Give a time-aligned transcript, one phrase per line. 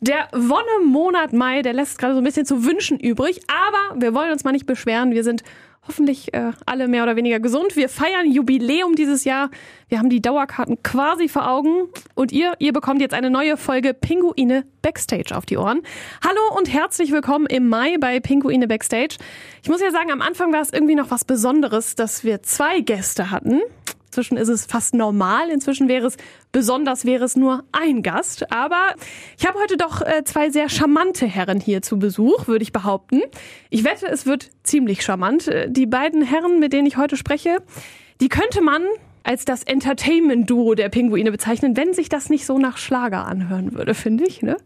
[0.00, 4.32] Der Wonnemonat Mai, der lässt gerade so ein bisschen zu wünschen übrig, aber wir wollen
[4.32, 5.12] uns mal nicht beschweren.
[5.12, 5.42] Wir sind
[5.86, 7.76] hoffentlich äh, alle mehr oder weniger gesund.
[7.76, 9.50] Wir feiern Jubiläum dieses Jahr.
[9.88, 11.88] Wir haben die Dauerkarten quasi vor Augen.
[12.14, 15.82] Und ihr, ihr bekommt jetzt eine neue Folge Pinguine Backstage auf die Ohren.
[16.24, 19.16] Hallo und herzlich willkommen im Mai bei Pinguine Backstage.
[19.62, 22.80] Ich muss ja sagen, am Anfang war es irgendwie noch was Besonderes, dass wir zwei
[22.80, 23.60] Gäste hatten.
[24.14, 25.50] Inzwischen ist es fast normal.
[25.50, 26.16] Inzwischen wäre es
[26.52, 28.52] besonders, wäre es nur ein Gast.
[28.52, 28.94] Aber
[29.36, 33.22] ich habe heute doch äh, zwei sehr charmante Herren hier zu Besuch, würde ich behaupten.
[33.70, 35.48] Ich wette, es wird ziemlich charmant.
[35.48, 37.56] Äh, die beiden Herren, mit denen ich heute spreche,
[38.20, 38.84] die könnte man
[39.24, 43.94] als das Entertainment-Duo der Pinguine bezeichnen, wenn sich das nicht so nach Schlager anhören würde,
[43.94, 44.42] finde ich.
[44.42, 44.58] Ne?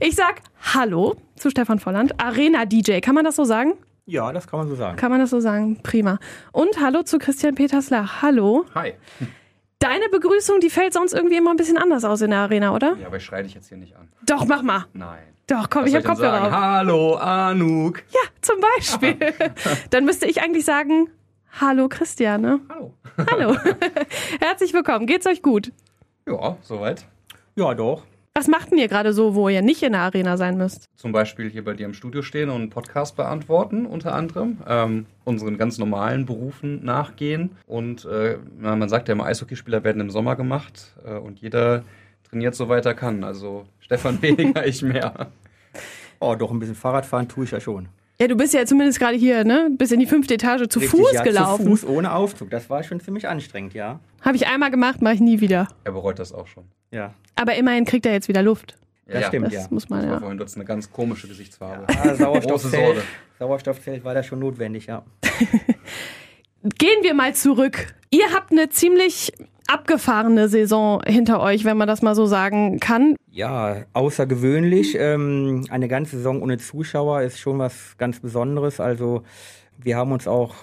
[0.00, 0.42] Ich sag
[0.74, 2.98] Hallo zu Stefan Volland, Arena-DJ.
[2.98, 3.74] Kann man das so sagen?
[4.08, 4.96] Ja, das kann man so sagen.
[4.96, 5.82] Kann man das so sagen?
[5.82, 6.18] Prima.
[6.50, 8.22] Und hallo zu Christian Petersler.
[8.22, 8.64] Hallo.
[8.74, 8.94] Hi.
[9.80, 12.96] Deine Begrüßung, die fällt sonst irgendwie immer ein bisschen anders aus in der Arena, oder?
[12.98, 14.08] Ja, aber ich schreie dich jetzt hier nicht an.
[14.24, 14.86] Doch, mach mal.
[14.94, 15.18] Nein.
[15.46, 16.50] Doch, komm, Was ich hab Kopfhörer auf.
[16.52, 18.02] Hallo, Anuk.
[18.10, 19.18] Ja, zum Beispiel.
[19.90, 21.10] Dann müsste ich eigentlich sagen,
[21.60, 22.60] hallo Christian, ne?
[22.70, 22.94] Hallo.
[23.30, 23.56] Hallo.
[24.40, 25.04] Herzlich willkommen.
[25.06, 25.70] Geht's euch gut?
[26.26, 27.04] Ja, soweit.
[27.56, 28.04] Ja, doch.
[28.38, 30.88] Was macht denn ihr gerade so, wo ihr nicht in der Arena sein müsst?
[30.94, 34.58] Zum Beispiel hier bei dir im Studio stehen und einen Podcast beantworten, unter anderem.
[34.64, 37.56] Ähm, unseren ganz normalen Berufen nachgehen.
[37.66, 40.94] Und äh, man sagt ja immer, Eishockeyspieler werden im Sommer gemacht.
[41.04, 41.82] Äh, und jeder
[42.30, 43.24] trainiert so weit er kann.
[43.24, 45.32] Also Stefan weniger, ich mehr.
[46.20, 47.88] Oh, doch ein bisschen Fahrradfahren tue ich ja schon.
[48.20, 49.68] Ja, du bist ja zumindest gerade hier, ne?
[49.76, 51.64] Bist in die fünfte Etage zu Richtig, Fuß ja, gelaufen.
[51.64, 52.50] Zu Fuß ohne Aufzug.
[52.50, 53.98] Das war schon ziemlich anstrengend, ja.
[54.20, 55.66] Habe ich einmal gemacht, mache ich nie wieder.
[55.82, 56.66] Er bereut das auch schon.
[56.92, 58.76] Ja, Aber immerhin kriegt er jetzt wieder Luft.
[59.06, 59.66] das stimmt, Das ja.
[59.70, 60.20] muss man Das war ja.
[60.20, 61.86] vorhin, hast eine ganz komische Gesichtsfarbe.
[61.86, 63.02] Große Sauerstoffzelt.
[63.38, 65.04] Sauerstoffzelt war da schon notwendig, ja.
[66.78, 67.94] Gehen wir mal zurück.
[68.10, 69.32] Ihr habt eine ziemlich
[69.68, 73.14] abgefahrene Saison hinter euch, wenn man das mal so sagen kann.
[73.30, 74.96] Ja, außergewöhnlich.
[74.98, 78.80] Ähm, eine ganze Saison ohne Zuschauer ist schon was ganz Besonderes.
[78.80, 79.22] Also
[79.76, 80.56] wir haben uns auch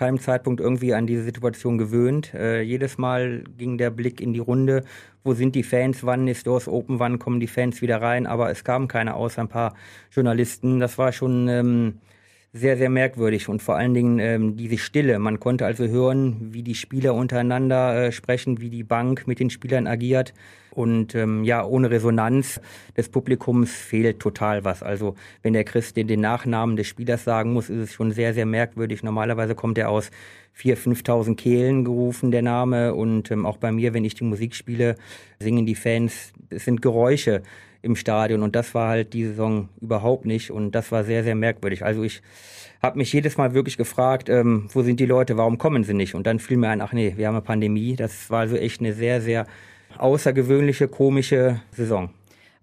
[0.00, 2.32] keinem Zeitpunkt irgendwie an diese Situation gewöhnt.
[2.32, 4.82] Äh, jedes Mal ging der Blick in die Runde.
[5.24, 6.04] Wo sind die Fans?
[6.04, 6.98] Wann ist Doors Open?
[6.98, 8.26] Wann kommen die Fans wieder rein?
[8.26, 9.74] Aber es kamen keine außer ein paar
[10.10, 10.80] Journalisten.
[10.80, 11.98] Das war schon ähm,
[12.52, 15.18] sehr, sehr merkwürdig und vor allen Dingen ähm, diese Stille.
[15.18, 19.50] Man konnte also hören, wie die Spieler untereinander äh, sprechen, wie die Bank mit den
[19.50, 20.34] Spielern agiert.
[20.72, 22.60] Und ähm, ja, ohne Resonanz
[22.96, 24.82] des Publikums fehlt total was.
[24.82, 28.46] Also wenn der Christ den, Nachnamen des Spielers sagen muss, ist es schon sehr, sehr
[28.46, 29.02] merkwürdig.
[29.02, 30.10] Normalerweise kommt er aus
[30.60, 32.94] 4.000, 5.000 Kehlen gerufen, der Name.
[32.94, 34.96] Und ähm, auch bei mir, wenn ich die Musik spiele,
[35.40, 37.42] singen die Fans, es sind Geräusche
[37.82, 41.34] im Stadion und das war halt die Saison überhaupt nicht und das war sehr, sehr
[41.34, 41.84] merkwürdig.
[41.84, 42.22] Also ich
[42.82, 46.14] habe mich jedes Mal wirklich gefragt, ähm, wo sind die Leute, warum kommen sie nicht?
[46.14, 47.96] Und dann fiel mir ein, ach nee, wir haben eine Pandemie.
[47.96, 49.46] Das war also echt eine sehr, sehr
[49.98, 52.10] außergewöhnliche, komische Saison.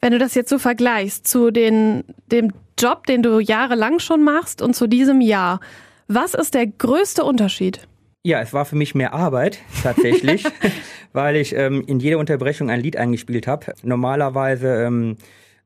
[0.01, 4.61] Wenn du das jetzt so vergleichst zu den, dem Job, den du jahrelang schon machst
[4.61, 5.59] und zu diesem Jahr,
[6.07, 7.88] was ist der größte Unterschied?
[8.27, 10.43] Ja, es war für mich mehr Arbeit tatsächlich,
[11.13, 13.73] weil ich ähm, in jeder Unterbrechung ein Lied eingespielt habe.
[13.83, 15.15] Normalerweise ähm,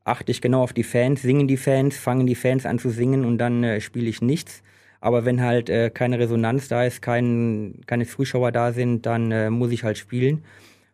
[0.04, 3.26] achte ich genau auf die Fans, singen die Fans, fangen die Fans an zu singen
[3.26, 4.62] und dann äh, spiele ich nichts.
[5.00, 9.50] Aber wenn halt äh, keine Resonanz da ist, kein, keine Zuschauer da sind, dann äh,
[9.50, 10.44] muss ich halt spielen.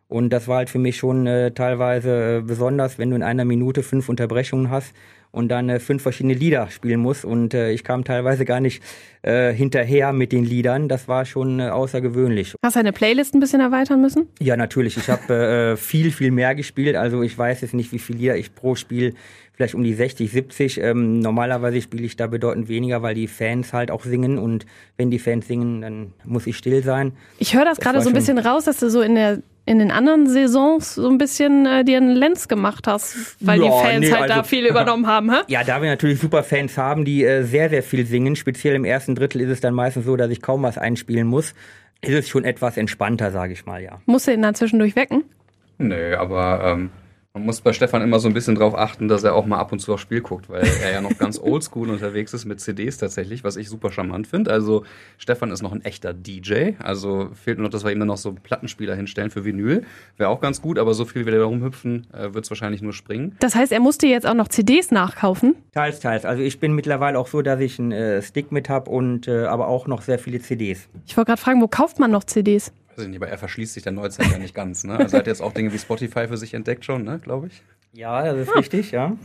[0.08, 3.44] Und das war halt für mich schon äh, teilweise äh, besonders, wenn du in einer
[3.44, 4.94] Minute fünf Unterbrechungen hast
[5.30, 7.24] und dann äh, fünf verschiedene Lieder spielen musst.
[7.24, 8.82] Und äh, ich kam teilweise gar nicht
[9.22, 10.88] äh, hinterher mit den Liedern.
[10.88, 12.54] Das war schon äh, außergewöhnlich.
[12.64, 14.28] Hast du deine Playlist ein bisschen erweitern müssen?
[14.40, 14.96] Ja, natürlich.
[14.96, 16.96] Ich habe äh, viel, viel mehr gespielt.
[16.96, 19.14] Also ich weiß jetzt nicht, wie viele Lieder ich pro Spiel,
[19.52, 20.80] vielleicht um die 60, 70.
[20.80, 24.38] Ähm, normalerweise spiele ich da bedeutend weniger, weil die Fans halt auch singen.
[24.38, 24.66] Und
[24.96, 27.12] wenn die Fans singen, dann muss ich still sein.
[27.38, 29.78] Ich höre das Das gerade so ein bisschen raus, dass du so in der in
[29.78, 33.86] den anderen Saisons so ein bisschen äh, dir einen Lenz gemacht hast, weil Ja, die
[33.86, 35.38] Fans nee, halt da also- viel übernommen haben, hä?
[35.48, 38.84] Ja, da wir natürlich super Fans haben, die äh, sehr, sehr viel singen, speziell im
[38.84, 41.54] ersten Drittel ist es dann meistens so, dass ich kaum was einspielen muss,
[42.00, 44.00] ist es schon etwas entspannter, sage ich mal, ja.
[44.06, 45.24] Musst du ihn dann zwischendurch wecken?
[45.78, 46.90] Nö, aber ähm,
[47.34, 49.70] man muss bei Stefan immer so ein bisschen drauf achten, dass er auch mal ab
[49.70, 52.98] und zu aufs Spiel guckt, weil er ja noch ganz oldschool unterwegs ist mit CDs
[52.98, 54.50] tatsächlich, was ich super charmant finde.
[54.50, 54.84] Also
[55.18, 58.16] Stefan ist noch ein echter DJ, also fehlt nur noch, dass wir ihm dann noch
[58.16, 59.84] so Plattenspieler hinstellen für Vinyl.
[60.16, 62.82] Wäre auch ganz gut, aber so viel wie der da rumhüpfen, äh, wird es wahrscheinlich
[62.82, 63.36] nur springen.
[63.40, 65.54] Das heißt, er musste jetzt auch noch CDs nachkaufen.
[65.72, 66.24] Teils, teils.
[66.24, 69.44] Also ich bin mittlerweile auch so, dass ich einen äh, Stick mit habe und äh,
[69.44, 70.88] aber auch noch sehr viele CDs.
[71.06, 72.72] Ich wollte gerade fragen, wo kauft man noch CDs?
[72.98, 74.84] Weiß ich nicht, aber er verschließt sich der Neuzeit ja nicht ganz.
[74.84, 74.98] Ne?
[74.98, 77.62] Also er hat jetzt auch Dinge wie Spotify für sich entdeckt schon, ne, glaube ich.
[77.92, 79.16] Ja, das ist richtig, ja.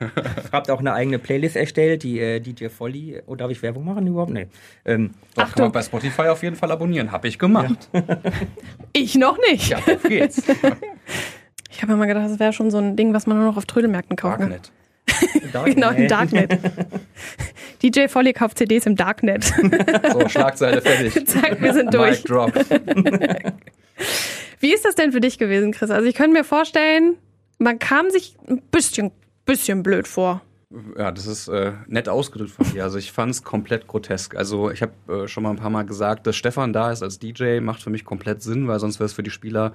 [0.00, 3.20] Ich habe auch eine eigene Playlist erstellt, die äh, DJ Folly.
[3.26, 4.32] Oh, darf ich Werbung machen überhaupt?
[4.32, 4.48] Nee.
[4.84, 5.54] Ähm, Doch, Achtung.
[5.54, 7.12] kann man bei Spotify auf jeden Fall abonnieren.
[7.12, 7.88] Hab ich gemacht.
[8.94, 9.68] Ich noch nicht.
[9.70, 10.42] Ja, auf geht's.
[11.70, 13.64] Ich habe immer gedacht, das wäre schon so ein Ding, was man nur noch auf
[13.64, 14.40] Trödelmärkten kauft.
[14.40, 14.48] Ne?
[14.48, 14.72] Darknet.
[15.64, 16.58] Genau, im Darknet.
[17.82, 19.44] DJ Folly kauft CDs im Darknet.
[20.12, 21.26] So, Schlagzeile fertig.
[21.26, 22.22] Zack, wir sind durch.
[22.22, 22.52] Mic drop.
[24.60, 25.90] Wie ist das denn für dich gewesen, Chris?
[25.90, 27.16] Also ich könnte mir vorstellen,
[27.58, 29.10] man kam sich ein bisschen,
[29.44, 30.42] bisschen blöd vor.
[30.96, 32.84] Ja, das ist äh, nett ausgedrückt von dir.
[32.84, 34.36] Also ich fand es komplett grotesk.
[34.36, 37.18] Also ich habe äh, schon mal ein paar Mal gesagt, dass Stefan da ist als
[37.18, 39.74] DJ, macht für mich komplett Sinn, weil sonst wäre es für die Spieler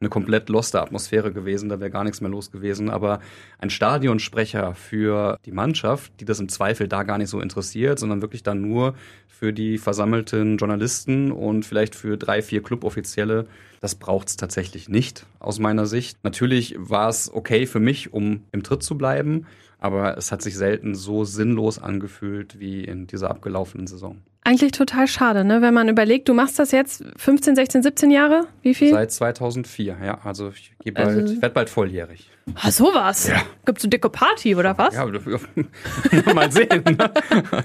[0.00, 2.90] eine komplett loste Atmosphäre gewesen, da wäre gar nichts mehr los gewesen.
[2.90, 3.20] Aber
[3.58, 8.20] ein Stadionsprecher für die Mannschaft, die das im Zweifel da gar nicht so interessiert, sondern
[8.20, 8.94] wirklich dann nur
[9.28, 13.46] für die versammelten Journalisten und vielleicht für drei, vier Cluboffizielle,
[13.80, 16.18] das braucht es tatsächlich nicht aus meiner Sicht.
[16.22, 19.46] Natürlich war es okay für mich, um im Tritt zu bleiben,
[19.78, 24.22] aber es hat sich selten so sinnlos angefühlt wie in dieser abgelaufenen Saison.
[24.46, 25.62] Eigentlich total schade, ne?
[25.62, 28.46] Wenn man überlegt, du machst das jetzt 15, 16, 17 Jahre?
[28.62, 28.90] Wie viel?
[28.90, 30.18] Seit 2004, ja.
[30.22, 32.28] Also ich geh bald, Also- werd bald volljährig.
[32.56, 33.26] Ah, sowas.
[33.28, 33.40] Ja.
[33.64, 34.94] Gibt's eine dicke Party oder was?
[34.94, 35.06] Ja,
[36.34, 36.84] mal sehen.
[36.84, 37.10] Ne?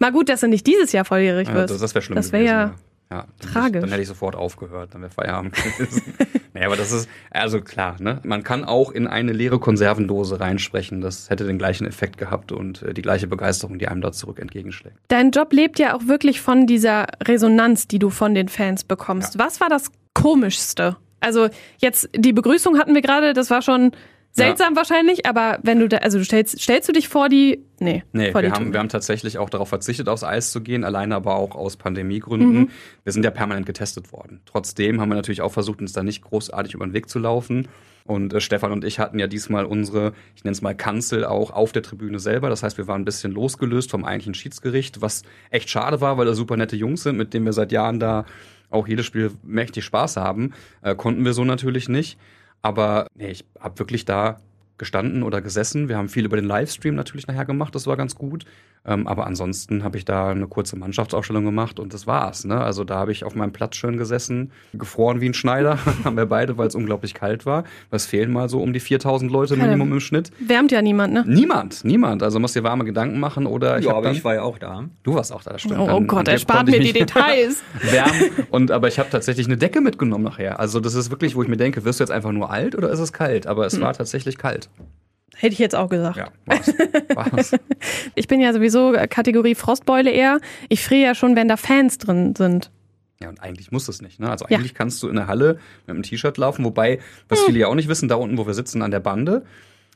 [0.00, 1.74] Mal gut, dass du nicht dieses Jahr volljährig Ja, wirst.
[1.74, 2.74] das das wäre schlimm Das wäre ja
[3.10, 3.80] ja dann tragisch.
[3.80, 6.02] Dann hätte ich sofort aufgehört, dann wäre Feierabend gewesen.
[6.54, 8.20] naja, aber das ist, also klar, ne?
[8.24, 11.00] Man kann auch in eine leere Konservendose reinsprechen.
[11.00, 14.38] Das hätte den gleichen Effekt gehabt und äh, die gleiche Begeisterung, die einem da zurück
[14.38, 14.96] entgegenschlägt.
[15.08, 19.38] Dein Job lebt ja auch wirklich von dieser Resonanz, die du von den Fans bekommst.
[19.38, 20.96] Was war das Komischste?
[21.20, 23.92] Also jetzt die Begrüßung hatten wir gerade, das war schon
[24.38, 28.02] seltsam wahrscheinlich, aber wenn du da, also du stellst, stellst du dich vor die, nee,
[28.12, 28.72] Nee, vor wir die haben, Tür.
[28.72, 32.52] wir haben tatsächlich auch darauf verzichtet, aufs Eis zu gehen, alleine aber auch aus Pandemiegründen.
[32.52, 32.70] Mhm.
[33.04, 34.40] Wir sind ja permanent getestet worden.
[34.46, 37.68] Trotzdem haben wir natürlich auch versucht, uns da nicht großartig über den Weg zu laufen.
[38.04, 41.50] Und äh, Stefan und ich hatten ja diesmal unsere, ich nenne es mal Kanzel, auch
[41.50, 42.48] auf der Tribüne selber.
[42.48, 46.24] Das heißt, wir waren ein bisschen losgelöst vom eigentlichen Schiedsgericht, was echt schade war, weil
[46.24, 48.24] da super nette Jungs sind, mit denen wir seit Jahren da
[48.70, 50.52] auch jedes Spiel mächtig Spaß haben.
[50.82, 52.18] Äh, konnten wir so natürlich nicht.
[52.62, 54.38] Aber nee, ich habe wirklich da
[54.78, 55.88] gestanden oder gesessen.
[55.88, 58.44] Wir haben viel über den Livestream natürlich nachher gemacht, das war ganz gut.
[58.86, 62.44] Ähm, aber ansonsten habe ich da eine kurze Mannschaftsausstellung gemacht und das war's.
[62.44, 62.58] Ne?
[62.60, 66.26] Also da habe ich auf meinem Platz schön gesessen, gefroren wie ein Schneider, haben wir
[66.26, 67.64] beide, weil es unglaublich kalt war.
[67.90, 70.30] Es fehlen mal so um die 4000 Leute Keine- Minimum im Schnitt.
[70.38, 71.24] Wärmt ja niemand, ne?
[71.26, 72.22] Niemand, niemand.
[72.22, 74.58] Also musst dir warme Gedanken machen oder ich ja, aber dann, ich war ja auch
[74.58, 74.84] da.
[75.02, 75.80] Du warst auch da, das stimmt.
[75.80, 77.62] Oh Dann- Gott, dann er spart konnte mir die Details.
[77.80, 78.46] Wärmen.
[78.50, 80.60] Und aber ich habe tatsächlich eine Decke mitgenommen nachher.
[80.60, 82.90] Also das ist wirklich, wo ich mir denke, wirst du jetzt einfach nur alt oder
[82.90, 83.46] ist es kalt?
[83.48, 83.66] Aber Hm.
[83.66, 84.67] es war tatsächlich kalt.
[85.36, 86.16] Hätte ich jetzt auch gesagt.
[86.16, 86.72] Ja, war's.
[87.14, 87.52] war's.
[88.16, 90.40] Ich bin ja sowieso Kategorie Frostbeule eher.
[90.68, 92.72] Ich friere ja schon, wenn da Fans drin sind.
[93.20, 94.18] Ja, und eigentlich muss es nicht.
[94.20, 94.30] Ne?
[94.30, 94.58] Also Ja.
[94.58, 96.98] eigentlich kannst du in der Halle mit einem T-Shirt laufen, wobei,
[97.28, 99.44] was viele ja auch nicht wissen, da unten, wo wir sitzen an der Bande,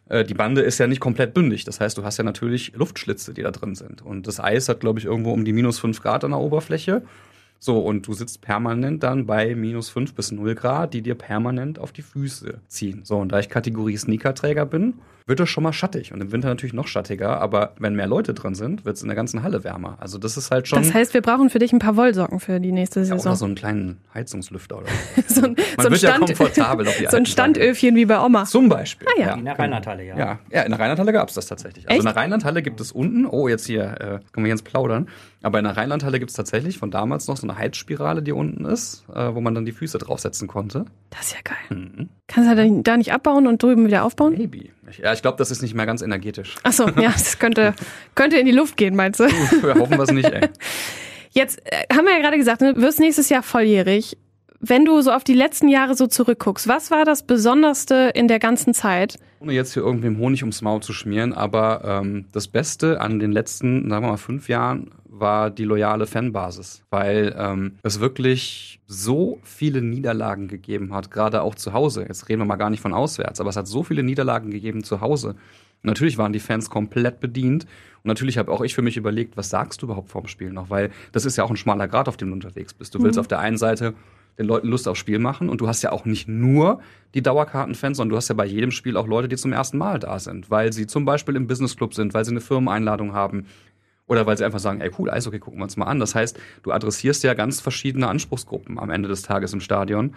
[0.09, 1.65] äh, die Bande ist ja nicht komplett bündig.
[1.65, 4.03] Das heißt, du hast ja natürlich Luftschlitze, die da drin sind.
[4.03, 7.03] Und das Eis hat, glaube ich, irgendwo um die minus fünf Grad an der Oberfläche.
[7.65, 11.79] So, und du sitzt permanent dann bei minus fünf bis null Grad, die dir permanent
[11.79, 13.03] auf die Füße ziehen.
[13.05, 14.95] So, und da ich Kategorie Sneakerträger bin,
[15.27, 16.13] wird es schon mal schattig.
[16.13, 19.09] Und im Winter natürlich noch schattiger, aber wenn mehr Leute drin sind, wird es in
[19.09, 19.97] der ganzen Halle wärmer.
[20.01, 20.83] Also das ist halt schon.
[20.83, 23.21] Das heißt, wir brauchen für dich ein paar Wollsocken für die nächste ja, Saison.
[23.21, 24.87] oder so einen kleinen Heizungslüfter oder
[25.27, 25.41] so.
[25.41, 27.27] so ein, Man so ein wird ja Stand, komfortabel auf die so ein.
[27.27, 28.45] Standöfchen wie bei Oma.
[28.45, 29.07] Zum Beispiel.
[29.17, 29.35] Ah, ja.
[29.35, 30.17] In der Rheinlandhalle, ja.
[30.19, 31.85] Ja, ja, in der Rheinlandhalle gab es das tatsächlich.
[31.89, 32.01] Also Echt?
[32.01, 35.09] in der Rheinlandhalle gibt es unten, oh, jetzt hier, äh, können wir jetzt plaudern,
[35.43, 38.65] aber in der Rheinlandhalle gibt es tatsächlich von damals noch so eine Heizspirale, die unten
[38.65, 40.85] ist, äh, wo man dann die Füße draufsetzen konnte.
[41.11, 41.79] Das ist ja geil.
[41.79, 42.09] Mhm.
[42.29, 44.35] Kannst du da- da nicht abbauen und drüben wieder aufbauen?
[44.37, 44.71] Maybe.
[44.89, 46.57] Ich, ja, ich glaube, das ist nicht mehr ganz energetisch.
[46.63, 47.75] Achso, ja, das könnte,
[48.15, 49.25] könnte in die Luft gehen, meinst du?
[49.25, 50.49] Wir hoffen wir es nicht, ey.
[51.31, 54.19] Jetzt äh, haben wir ja gerade gesagt, ne, du wirst nächstes Jahr volljährig.
[54.65, 58.39] Wenn du so auf die letzten Jahre so zurückguckst, was war das Besonderste in der
[58.39, 59.19] ganzen Zeit?
[59.41, 63.33] Ohne jetzt hier irgendwem Honig ums Maul zu schmieren, aber ähm, das Beste an den
[63.33, 69.41] letzten, sagen wir mal, fünf Jahren war die loyale Fanbasis, weil ähm, es wirklich so
[69.43, 72.05] viele Niederlagen gegeben hat, gerade auch zu Hause.
[72.07, 74.85] Jetzt reden wir mal gar nicht von auswärts, aber es hat so viele Niederlagen gegeben
[74.85, 75.31] zu Hause.
[75.31, 77.65] Und natürlich waren die Fans komplett bedient.
[77.65, 80.71] Und natürlich habe auch ich für mich überlegt, was sagst du überhaupt vorm Spiel noch?
[80.71, 82.95] Weil das ist ja auch ein schmaler Grad, auf dem du unterwegs bist.
[82.95, 83.95] Du willst auf der einen Seite
[84.39, 86.81] den Leuten Lust aufs Spiel machen und du hast ja auch nicht nur
[87.15, 89.99] die Dauerkartenfans, sondern du hast ja bei jedem Spiel auch Leute, die zum ersten Mal
[89.99, 93.47] da sind, weil sie zum Beispiel im Businessclub sind, weil sie eine Firmeneinladung haben
[94.07, 96.01] oder weil sie einfach sagen, ey cool, Eishockey, gucken wir uns mal an.
[96.01, 100.15] Das heißt, du adressierst ja ganz verschiedene Anspruchsgruppen am Ende des Tages im Stadion.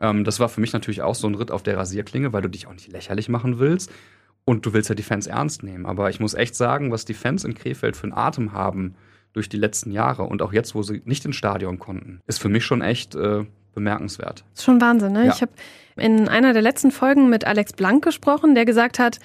[0.00, 2.50] Ähm, das war für mich natürlich auch so ein Ritt auf der Rasierklinge, weil du
[2.50, 3.90] dich auch nicht lächerlich machen willst.
[4.44, 5.86] Und du willst ja die Fans ernst nehmen.
[5.86, 8.96] Aber ich muss echt sagen, was die Fans in Krefeld für einen Atem haben
[9.32, 12.48] durch die letzten Jahre und auch jetzt, wo sie nicht ins Stadion konnten, ist für
[12.48, 14.44] mich schon echt äh, bemerkenswert.
[14.52, 15.26] Das ist schon Wahnsinn, ne?
[15.26, 15.32] Ja.
[15.32, 15.52] Ich habe
[15.96, 19.18] in einer der letzten Folgen mit Alex Blank gesprochen, der gesagt hat,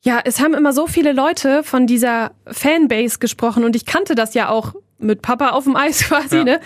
[0.00, 4.34] ja, es haben immer so viele Leute von dieser Fanbase gesprochen und ich kannte das
[4.34, 6.44] ja auch mit Papa auf dem Eis quasi, Ja.
[6.44, 6.60] ne?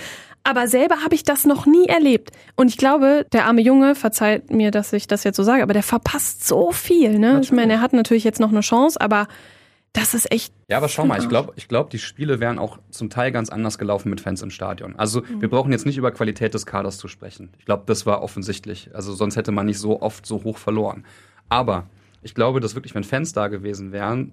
[0.44, 2.32] Aber selber habe ich das noch nie erlebt.
[2.56, 5.72] Und ich glaube, der arme Junge, verzeiht mir, dass ich das jetzt so sage, aber
[5.72, 7.16] der verpasst so viel.
[7.20, 7.38] Ne?
[7.44, 9.28] Ich meine, er hat natürlich jetzt noch eine Chance, aber
[9.92, 10.54] das ist echt.
[10.68, 13.50] Ja, aber schau mal, ich glaube, ich glaub, die Spiele wären auch zum Teil ganz
[13.50, 14.96] anders gelaufen mit Fans im Stadion.
[14.96, 15.42] Also mhm.
[15.42, 17.50] wir brauchen jetzt nicht über Qualität des Kaders zu sprechen.
[17.58, 18.90] Ich glaube, das war offensichtlich.
[18.94, 21.04] Also sonst hätte man nicht so oft so hoch verloren.
[21.50, 21.88] Aber
[22.22, 24.32] ich glaube, dass wirklich, wenn Fans da gewesen wären,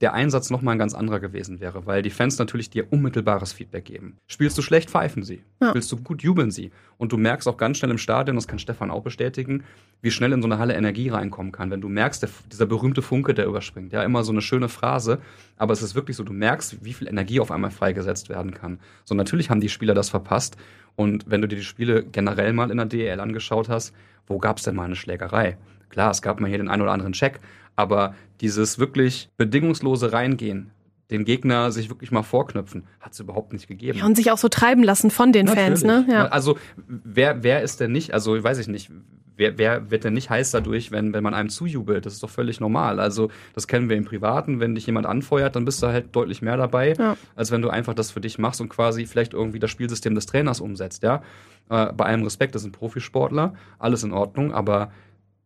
[0.00, 3.84] der Einsatz nochmal ein ganz anderer gewesen wäre, weil die Fans natürlich dir unmittelbares Feedback
[3.84, 4.16] geben.
[4.28, 5.42] Spielst du schlecht, pfeifen sie.
[5.60, 5.70] Ja.
[5.70, 6.70] Spielst du gut, jubeln sie.
[6.98, 9.64] Und du merkst auch ganz schnell im Stadion, das kann Stefan auch bestätigen,
[10.00, 11.72] wie schnell in so eine Halle Energie reinkommen kann.
[11.72, 13.92] Wenn du merkst, der, dieser berühmte Funke, der überspringt.
[13.92, 15.18] Ja, immer so eine schöne Phrase,
[15.56, 18.78] aber es ist wirklich so, du merkst, wie viel Energie auf einmal freigesetzt werden kann.
[19.04, 20.56] So, natürlich haben die Spieler das verpasst.
[20.94, 23.94] Und wenn du dir die Spiele generell mal in der DEL angeschaut hast,
[24.28, 25.56] wo gab es denn mal eine Schlägerei?
[25.88, 27.40] Klar, es gab mal hier den einen oder anderen Check,
[27.78, 30.72] aber dieses wirklich bedingungslose Reingehen,
[31.12, 33.98] den Gegner sich wirklich mal vorknüpfen, hat es überhaupt nicht gegeben.
[33.98, 35.80] Ja, und sich auch so treiben lassen von den Natürlich.
[35.80, 36.04] Fans, ne?
[36.10, 36.26] Ja.
[36.26, 36.58] Also
[36.88, 38.90] wer, wer ist denn nicht, also weiß ich nicht,
[39.36, 42.04] wer, wer wird denn nicht heiß dadurch, wenn, wenn man einem zujubelt?
[42.04, 42.98] Das ist doch völlig normal.
[42.98, 46.42] Also das kennen wir im Privaten, wenn dich jemand anfeuert, dann bist du halt deutlich
[46.42, 47.16] mehr dabei, ja.
[47.36, 50.26] als wenn du einfach das für dich machst und quasi vielleicht irgendwie das Spielsystem des
[50.26, 51.22] Trainers umsetzt, ja.
[51.70, 54.90] Äh, bei allem Respekt, das sind Profisportler, alles in Ordnung, aber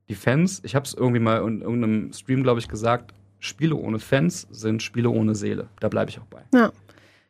[0.08, 3.98] die Fans, ich habe es irgendwie mal in irgendeinem Stream, glaube ich, gesagt, Spiele ohne
[3.98, 5.68] Fans sind Spiele ohne Seele.
[5.80, 6.42] Da bleibe ich auch bei.
[6.54, 6.70] Ja.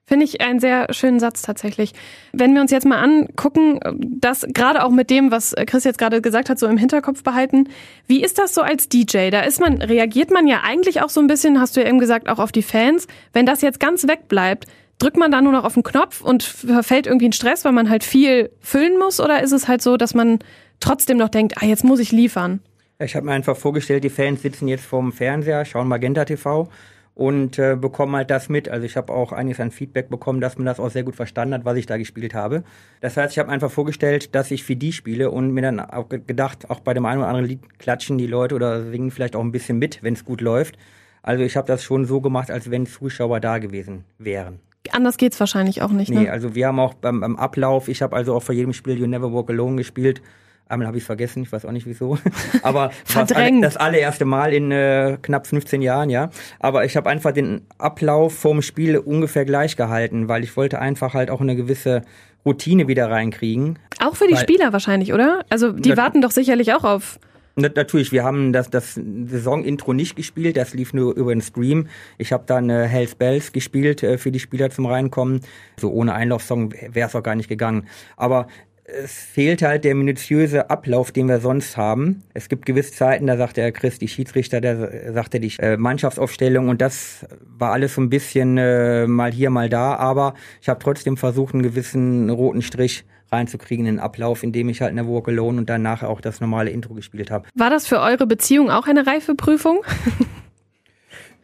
[0.05, 1.93] Finde ich einen sehr schönen Satz tatsächlich.
[2.33, 6.21] Wenn wir uns jetzt mal angucken, das gerade auch mit dem, was Chris jetzt gerade
[6.21, 7.69] gesagt hat, so im Hinterkopf behalten.
[8.09, 9.31] Wie ist das so als DJ?
[9.31, 12.01] Da ist man, reagiert man ja eigentlich auch so ein bisschen, hast du ja eben
[12.01, 13.07] gesagt, auch auf die Fans.
[13.33, 14.67] Wenn das jetzt ganz wegbleibt,
[14.99, 17.89] drückt man da nur noch auf den Knopf und verfällt irgendwie in Stress, weil man
[17.89, 19.21] halt viel füllen muss?
[19.21, 20.41] Oder ist es halt so, dass man
[20.83, 22.61] trotzdem noch denkt, ah, jetzt muss ich liefern?
[22.99, 26.69] Ich habe mir einfach vorgestellt, die Fans sitzen jetzt vorm Fernseher, schauen Magenta TV
[27.15, 28.69] und äh, bekommen halt das mit.
[28.69, 31.55] Also ich habe auch einiges an Feedback bekommen, dass man das auch sehr gut verstanden
[31.55, 32.63] hat, was ich da gespielt habe.
[33.01, 36.09] Das heißt, ich habe einfach vorgestellt, dass ich für die spiele und mir dann auch
[36.09, 39.43] gedacht, auch bei dem einen oder anderen Lied klatschen die Leute oder singen vielleicht auch
[39.43, 40.79] ein bisschen mit, wenn es gut läuft.
[41.23, 44.61] Also ich habe das schon so gemacht, als wenn Zuschauer da gewesen wären.
[44.91, 46.11] Anders geht's wahrscheinlich auch nicht.
[46.11, 46.23] Ne?
[46.23, 48.99] Nee, also wir haben auch beim, beim Ablauf, ich habe also auch vor jedem Spiel
[48.99, 50.23] You Never Walk Alone gespielt
[50.73, 52.19] Einmal habe ich vergessen, ich weiß auch nicht wieso.
[52.63, 53.63] Aber Verdrängt.
[53.63, 56.31] das allererste Mal in äh, knapp 15 Jahren, ja.
[56.61, 61.13] Aber ich habe einfach den Ablauf vorm Spiel ungefähr gleich gehalten, weil ich wollte einfach
[61.13, 62.03] halt auch eine gewisse
[62.47, 63.79] Routine wieder reinkriegen.
[64.01, 65.45] Auch für die weil, Spieler wahrscheinlich, oder?
[65.51, 67.19] Also die warten doch sicherlich auch auf
[67.55, 71.89] Natürlich, wir haben das, das Saison-Intro nicht gespielt, das lief nur über den Stream.
[72.17, 75.43] Ich habe dann äh, Hells Bells gespielt äh, für die Spieler zum Reinkommen.
[75.79, 77.89] So ohne Einlaufsong wäre es auch gar nicht gegangen.
[78.17, 78.47] Aber
[78.85, 82.25] es fehlt halt der minutiöse Ablauf, den wir sonst haben.
[82.35, 86.69] Es gibt gewisse Zeiten, da sagt der Chris, die Schiedsrichter, der sagte die äh, Mannschaftsaufstellung
[86.69, 90.81] und das war alles so ein bisschen äh, mal hier, mal da, aber ich habe
[90.81, 95.29] trotzdem versucht, einen gewissen roten Strich reinzukriegen in den Ablauf, indem ich halt eine Walk
[95.29, 97.49] Alone und danach auch das normale Intro gespielt habe.
[97.55, 99.81] War das für eure Beziehung auch eine Reifeprüfung?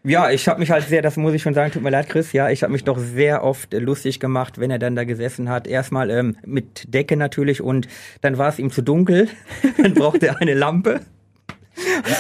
[0.05, 2.33] Ja, ich habe mich halt sehr, das muss ich schon sagen, tut mir leid, Chris,
[2.33, 5.49] ja, ich habe mich doch sehr oft äh, lustig gemacht, wenn er dann da gesessen
[5.49, 5.67] hat.
[5.67, 7.89] Erstmal ähm, mit Decke natürlich und
[8.21, 9.29] dann war es ihm zu dunkel,
[9.83, 11.01] dann brauchte er eine Lampe.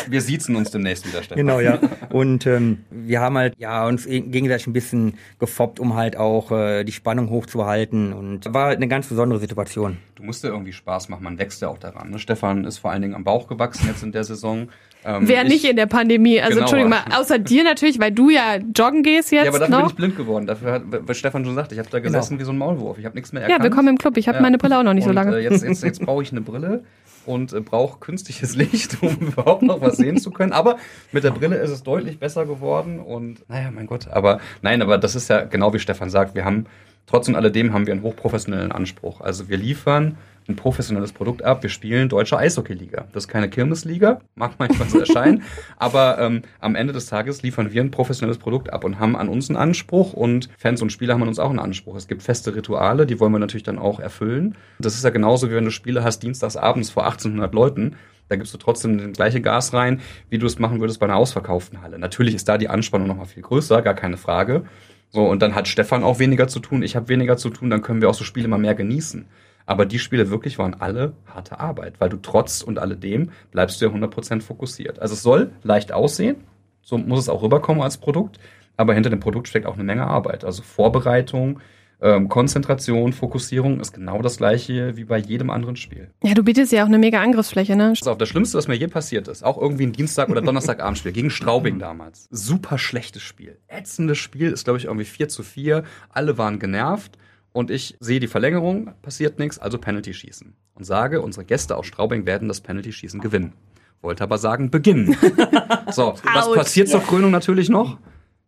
[0.08, 1.36] Wir siezen uns demnächst wieder, Stefan.
[1.36, 1.78] Genau, ja.
[2.10, 6.84] Und ähm, wir haben halt ja uns gegenseitig ein bisschen gefoppt, um halt auch äh,
[6.84, 8.12] die Spannung hochzuhalten.
[8.12, 9.98] Und war halt eine ganz besondere Situation.
[10.14, 12.10] Du musst ja irgendwie Spaß machen, man wächst ja auch daran.
[12.10, 12.18] Ne?
[12.18, 14.68] Stefan ist vor allen Dingen am Bauch gewachsen jetzt in der Saison.
[15.04, 16.62] Ähm, Wer nicht in der Pandemie, also genau.
[16.62, 19.44] Entschuldigung mal, außer dir natürlich, weil du ja joggen gehst jetzt.
[19.44, 19.80] Ja, aber dafür noch.
[19.80, 20.46] bin ich blind geworden.
[20.46, 22.18] Dafür hat, weil Stefan schon sagte, ich habe da genau.
[22.18, 22.40] gesessen genau.
[22.40, 22.98] wie so ein Maulwurf.
[22.98, 23.58] Ich habe nichts mehr erkannt.
[23.58, 24.16] Ja, willkommen im Club.
[24.16, 24.42] Ich habe ja.
[24.42, 25.36] meine Brille auch noch nicht und, so lange.
[25.36, 26.82] Äh, jetzt jetzt, jetzt brauche ich eine Brille
[27.26, 30.52] und äh, brauche künstliches Licht, um überhaupt noch was sehen zu können.
[30.52, 30.78] Aber
[31.12, 34.08] mit der Brille ist es deutlich besser geworden und naja, mein Gott.
[34.08, 36.66] Aber nein, aber das ist ja genau wie Stefan sagt, wir haben
[37.06, 39.20] trotz und alledem haben wir einen hochprofessionellen Anspruch.
[39.20, 40.16] Also wir liefern
[40.48, 41.62] ein professionelles Produkt ab.
[41.62, 43.06] Wir spielen deutsche Eishockey-Liga.
[43.12, 45.42] Das ist keine Kirmesliga, mag manchmal so erscheinen,
[45.76, 49.28] aber ähm, am Ende des Tages liefern wir ein professionelles Produkt ab und haben an
[49.28, 51.96] uns einen Anspruch und Fans und Spieler haben an uns auch einen Anspruch.
[51.96, 54.56] Es gibt feste Rituale, die wollen wir natürlich dann auch erfüllen.
[54.78, 57.96] Das ist ja genauso, wie wenn du Spiele hast dienstags abends vor 1800 Leuten.
[58.28, 61.16] Da gibst du trotzdem den gleiche Gas rein, wie du es machen würdest bei einer
[61.16, 61.98] ausverkauften Halle.
[61.98, 64.64] Natürlich ist da die Anspannung nochmal viel größer, gar keine Frage.
[65.10, 67.80] So, und dann hat Stefan auch weniger zu tun, ich habe weniger zu tun, dann
[67.80, 69.26] können wir auch so Spiele mal mehr genießen.
[69.68, 73.84] Aber die Spiele wirklich waren alle harte Arbeit, weil du trotz und alledem bleibst du
[73.84, 74.98] ja 100% fokussiert.
[74.98, 76.36] Also es soll leicht aussehen,
[76.80, 78.38] so muss es auch rüberkommen als Produkt,
[78.78, 80.42] aber hinter dem Produkt steckt auch eine Menge Arbeit.
[80.42, 81.60] Also Vorbereitung,
[82.00, 86.12] ähm, Konzentration, Fokussierung ist genau das gleiche wie bei jedem anderen Spiel.
[86.22, 87.90] Ja, du bietest ja auch eine mega Angriffsfläche, ne?
[87.90, 89.44] Das ist auch das Schlimmste, was mir je passiert ist.
[89.44, 92.26] Auch irgendwie ein Dienstag- oder Donnerstagabendspiel gegen Straubing damals.
[92.30, 93.58] Super schlechtes Spiel.
[93.66, 95.82] Ätzendes Spiel ist, glaube ich, irgendwie 4 zu 4.
[96.08, 97.18] Alle waren genervt.
[97.52, 100.54] Und ich sehe die Verlängerung, passiert nichts, also Penalty schießen.
[100.74, 103.52] Und sage, unsere Gäste aus Straubing werden das Penalty schießen gewinnen.
[104.00, 105.16] Wollte aber sagen, beginnen.
[105.90, 107.98] so, was passiert zur Krönung natürlich noch?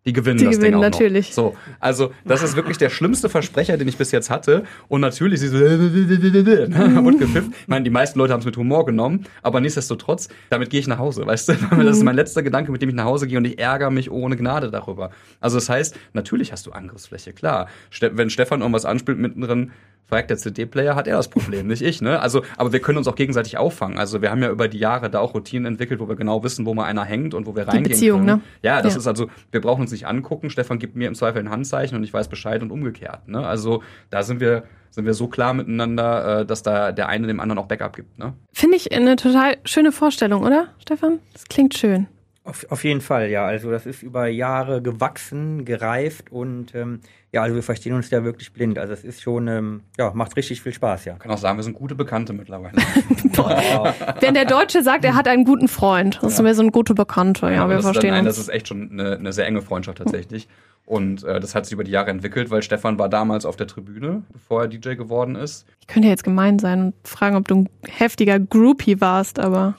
[0.07, 1.29] Die gewinnen Die das gewinnen Ding auch natürlich.
[1.31, 1.35] Noch.
[1.35, 4.65] So, also das ist wirklich der schlimmste Versprecher, den ich bis jetzt hatte.
[4.89, 7.51] Und natürlich, sie so, wurde gepfifft.
[7.61, 10.87] Ich meine, die meisten Leute haben es mit Humor genommen, aber nichtsdestotrotz, damit gehe ich
[10.87, 11.53] nach Hause, weißt du?
[11.91, 14.11] Das ist mein letzter Gedanke, mit dem ich nach Hause gehe und ich ärgere mich
[14.11, 15.11] ohne Gnade darüber.
[15.41, 17.69] Also das heißt, natürlich hast du Angriffsfläche, klar.
[18.01, 19.73] Wenn Stefan irgendwas anspielt mittendrin,
[20.11, 22.21] fragt der CD-Player, hat er das Problem, nicht ich, ne?
[22.21, 23.97] Also, aber wir können uns auch gegenseitig auffangen.
[23.99, 26.67] Also wir haben ja über die Jahre da auch Routinen entwickelt, wo wir genau wissen,
[26.67, 28.39] wo mal einer hängt und wo wir reingehen Beziehung, können.
[28.39, 28.43] ne?
[28.63, 28.99] Ja, das Ja.
[29.01, 30.51] ist also, wir brauchen uns nicht angucken.
[30.51, 33.29] Stefan gibt mir im Zweifel ein Handzeichen und ich weiß Bescheid und umgekehrt.
[33.29, 33.47] Ne?
[33.47, 37.39] Also da sind wir, sind wir so klar miteinander, äh, dass da der eine dem
[37.41, 38.19] anderen auch Backup gibt.
[38.19, 38.35] Ne?
[38.53, 41.21] Finde ich eine total schöne Vorstellung, oder, Stefan?
[41.33, 42.09] Das klingt schön.
[42.43, 43.45] Auf, auf jeden Fall, ja.
[43.45, 47.01] Also das ist über Jahre gewachsen, gereift und ähm,
[47.33, 48.79] ja, also wir verstehen uns da wirklich blind.
[48.79, 51.13] Also es ist schon, ähm, ja, macht richtig viel Spaß, ja.
[51.13, 52.73] Ich kann auch sagen, wir sind gute Bekannte mittlerweile.
[54.21, 56.95] Wenn der Deutsche sagt, er hat einen guten Freund, das ist mir so ein guter
[56.95, 57.53] Bekannter.
[57.53, 58.37] Ja, Aber wir verstehen dann, nein, uns.
[58.37, 60.49] das ist echt schon eine, eine sehr enge Freundschaft tatsächlich.
[60.87, 63.67] Und äh, das hat sich über die Jahre entwickelt, weil Stefan war damals auf der
[63.67, 65.67] Tribüne, bevor er DJ geworden ist.
[65.81, 69.77] Ich könnte jetzt gemein sein und fragen, ob du ein heftiger Groupie warst, aber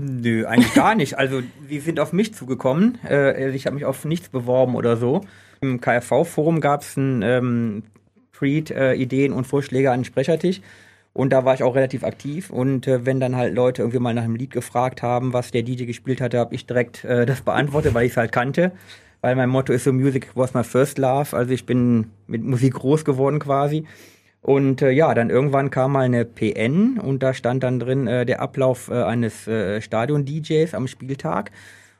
[0.00, 1.18] Nö, eigentlich gar nicht.
[1.18, 2.98] Also sie sind auf mich zugekommen.
[3.08, 5.22] Äh, ich habe mich auf nichts beworben oder so.
[5.60, 7.82] Im KfV-Forum gab es ein ähm,
[8.32, 10.60] Tweet, äh, Ideen und Vorschläge an den Sprechertisch.
[11.14, 12.50] Und da war ich auch relativ aktiv.
[12.50, 15.64] Und äh, wenn dann halt Leute irgendwie mal nach einem Lied gefragt haben, was der
[15.64, 18.70] DJ gespielt hatte, habe ich direkt äh, das beantwortet, weil ich es halt kannte.
[19.20, 21.36] Weil mein Motto ist so, Music was my first love.
[21.36, 23.84] Also ich bin mit Musik groß geworden quasi.
[24.40, 28.24] Und äh, ja, dann irgendwann kam mal eine PN und da stand dann drin äh,
[28.24, 31.50] der Ablauf äh, eines äh, Stadion-DJs am Spieltag.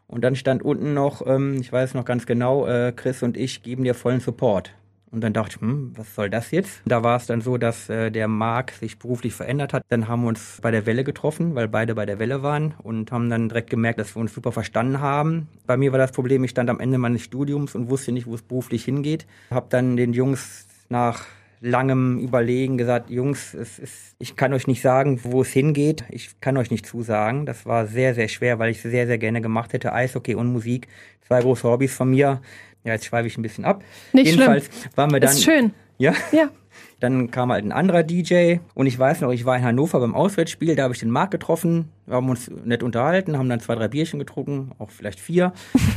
[0.07, 3.63] Und dann stand unten noch, ähm, ich weiß noch ganz genau, äh, Chris und ich
[3.63, 4.73] geben dir vollen Support.
[5.11, 6.83] Und dann dachte ich, hm, was soll das jetzt?
[6.85, 9.83] Da war es dann so, dass äh, der Marc sich beruflich verändert hat.
[9.89, 13.11] Dann haben wir uns bei der Welle getroffen, weil beide bei der Welle waren und
[13.11, 15.49] haben dann direkt gemerkt, dass wir uns super verstanden haben.
[15.67, 18.35] Bei mir war das Problem, ich stand am Ende meines Studiums und wusste nicht, wo
[18.35, 19.27] es beruflich hingeht.
[19.51, 21.25] Hab dann den Jungs nach
[21.61, 26.05] langem Überlegen gesagt, Jungs, es ist, ich kann euch nicht sagen, wo es hingeht.
[26.11, 27.47] Ich kann euch nicht zusagen.
[27.47, 29.93] Das war sehr, sehr schwer, weil ich es sehr, sehr gerne gemacht hätte.
[29.93, 30.89] Eishockey und Musik.
[31.27, 32.41] Zwei große Hobbys von mir.
[32.85, 33.83] Ja, jetzt schweife ich ein bisschen ab.
[34.13, 35.31] Nicht Jedenfalls waren wir dann.
[35.31, 35.73] ist schön.
[35.99, 36.15] Ja.
[36.33, 36.51] Ja.
[37.01, 40.17] Dann kam halt ein anderer DJ und ich weiß noch, ich war in Hannover beim
[40.17, 43.77] Auswärtsspiel, da habe ich den Marc getroffen, wir haben uns nett unterhalten, haben dann zwei,
[43.77, 45.53] drei Bierchen getrunken, auch vielleicht vier.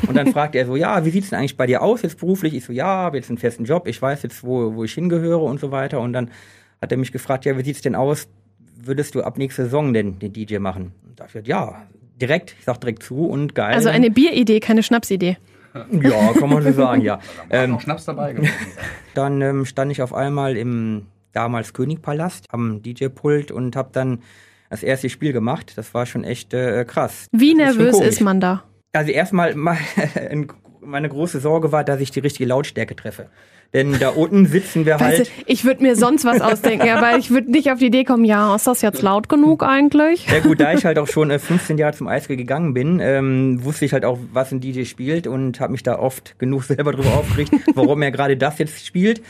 [0.07, 2.53] Und dann fragte er so, ja, wie sieht's denn eigentlich bei dir aus jetzt beruflich?
[2.53, 5.41] Ich so, ja, habe jetzt einen festen Job, ich weiß jetzt, wo, wo ich hingehöre
[5.41, 6.01] und so weiter.
[6.01, 6.29] Und dann
[6.81, 8.27] hat er mich gefragt, ja, wie sieht's denn aus?
[8.75, 10.91] Würdest du ab nächster Saison denn den DJ machen?
[11.07, 11.83] Und da hab ich gesagt, ja,
[12.21, 13.73] direkt, ich sag direkt zu und geil.
[13.73, 15.37] Also eine Bieridee, keine Schnapsidee.
[16.01, 17.19] ja, kann man so sagen, ja.
[17.49, 18.35] Ähm, auch Schnaps dabei
[19.13, 24.19] dann ähm, stand ich auf einmal im damals Königpalast am DJ-Pult und habe dann
[24.69, 25.73] das erste Spiel gemacht.
[25.77, 27.27] Das war schon echt äh, krass.
[27.31, 28.07] Wie Das ist nervös komisch.
[28.09, 28.63] ist man da?
[28.93, 29.77] Also erstmal mal,
[30.15, 33.29] ein- meine große Sorge war, dass ich die richtige Lautstärke treffe.
[33.73, 35.27] Denn da unten sitzen wir Weißt halt.
[35.27, 38.25] du, ich würde mir sonst was ausdenken, aber ich würde nicht auf die Idee kommen,
[38.25, 40.27] ja, ist das jetzt laut genug eigentlich?
[40.27, 43.63] Ja gut, da ich halt auch schon äh, 15 Jahre zum Eishockey gegangen bin, ähm,
[43.63, 46.91] wusste ich halt auch, was ein DJ spielt und habe mich da oft genug selber
[46.91, 49.21] drüber aufgeregt, warum er gerade das jetzt spielt.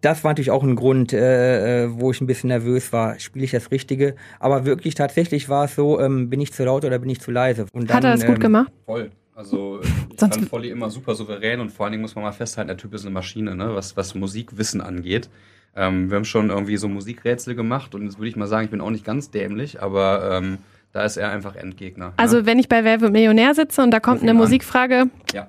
[0.00, 3.18] Das war natürlich auch ein Grund, äh, äh, wo ich ein bisschen nervös war.
[3.18, 4.14] Spiele ich das Richtige?
[4.40, 7.30] Aber wirklich tatsächlich war es so, ähm, bin ich zu laut oder bin ich zu
[7.30, 7.66] leise?
[7.72, 8.72] Und Hat er das gut ähm, gemacht?
[8.86, 9.10] Voll.
[9.36, 12.32] Also ich Sonst- fand Volli immer super souverän und vor allen Dingen muss man mal
[12.32, 13.74] festhalten, der Typ ist eine Maschine, ne?
[13.74, 15.28] was, was Musikwissen angeht.
[15.76, 18.70] Ähm, wir haben schon irgendwie so Musikrätsel gemacht und jetzt würde ich mal sagen, ich
[18.70, 20.56] bin auch nicht ganz dämlich, aber ähm,
[20.92, 22.14] da ist er einfach Endgegner.
[22.16, 22.46] Also ne?
[22.46, 24.38] wenn ich bei Wer wird Millionär sitze und da kommt eine an.
[24.38, 25.48] Musikfrage, ja.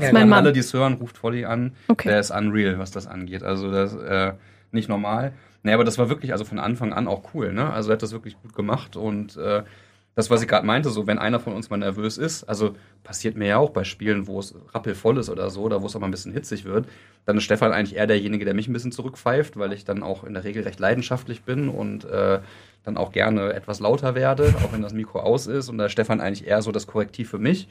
[0.00, 0.38] ist An mein Mann.
[0.38, 1.72] alle, die es hören, ruft Volli an.
[1.88, 2.08] Okay.
[2.08, 3.42] Der ist unreal, was das angeht.
[3.42, 4.32] Also das ist äh,
[4.72, 5.32] nicht normal.
[5.64, 7.52] Nee, aber das war wirklich also von Anfang an auch cool.
[7.52, 7.70] Ne?
[7.70, 9.64] Also er hat das wirklich gut gemacht und äh,
[10.18, 13.36] das, was ich gerade meinte, so wenn einer von uns mal nervös ist, also passiert
[13.36, 16.00] mir ja auch bei Spielen, wo es rappelvoll ist oder so, oder wo es auch
[16.00, 16.86] mal ein bisschen hitzig wird,
[17.24, 20.24] dann ist Stefan eigentlich eher derjenige, der mich ein bisschen zurückpfeift, weil ich dann auch
[20.24, 22.40] in der Regel recht leidenschaftlich bin und äh,
[22.82, 25.68] dann auch gerne etwas lauter werde, auch wenn das Mikro aus ist.
[25.68, 27.68] Und da ist Stefan eigentlich eher so das Korrektiv für mich.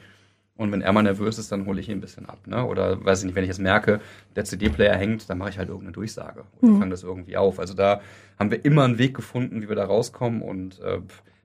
[0.56, 2.40] Und wenn er mal nervös ist, dann hole ich ihn ein bisschen ab.
[2.48, 2.66] Ne?
[2.66, 4.00] Oder weiß ich nicht, wenn ich jetzt merke,
[4.38, 6.80] der CD-Player hängt, dann mache ich halt irgendeine Durchsage oder Mhm.
[6.80, 7.60] fange das irgendwie auf.
[7.60, 8.00] Also da
[8.40, 11.00] haben wir immer einen Weg gefunden, wie wir da rauskommen und äh,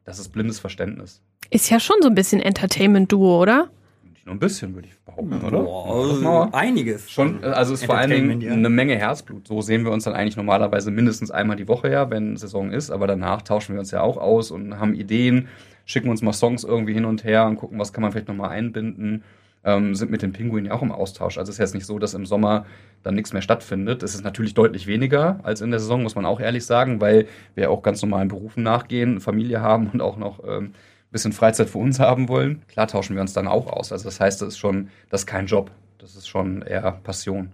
[0.04, 1.22] das ist blindes Verständnis.
[1.50, 3.70] ist ja schon so ein bisschen Entertainment-Duo, oder?
[4.04, 5.62] Nicht nur ein bisschen, würde ich behaupten, oder?
[5.62, 6.54] Boah, wir.
[6.54, 7.10] einiges.
[7.10, 8.52] Schon, also es ist vor allen Dingen ja.
[8.52, 9.46] eine Menge Herzblut.
[9.48, 12.90] So sehen wir uns dann eigentlich normalerweise mindestens einmal die Woche her, wenn Saison ist,
[12.90, 15.48] aber danach tauschen wir uns ja auch aus und haben Ideen,
[15.84, 18.50] schicken uns mal Songs irgendwie hin und her und gucken, was kann man vielleicht nochmal
[18.50, 19.24] einbinden.
[19.64, 21.38] Ähm, sind mit den Pinguinen ja auch im Austausch.
[21.38, 22.66] Also es ist jetzt nicht so, dass im Sommer
[23.02, 24.02] dann nichts mehr stattfindet.
[24.02, 27.26] Es ist natürlich deutlich weniger als in der Saison, muss man auch ehrlich sagen, weil
[27.54, 31.68] wir auch ganz normalen Berufen nachgehen, Familie haben und auch noch ähm, ein bisschen Freizeit
[31.68, 32.62] für uns haben wollen.
[32.68, 33.92] Klar tauschen wir uns dann auch aus.
[33.92, 35.70] Also das heißt, das ist schon, das ist kein Job.
[35.98, 37.52] Das ist schon eher Passion.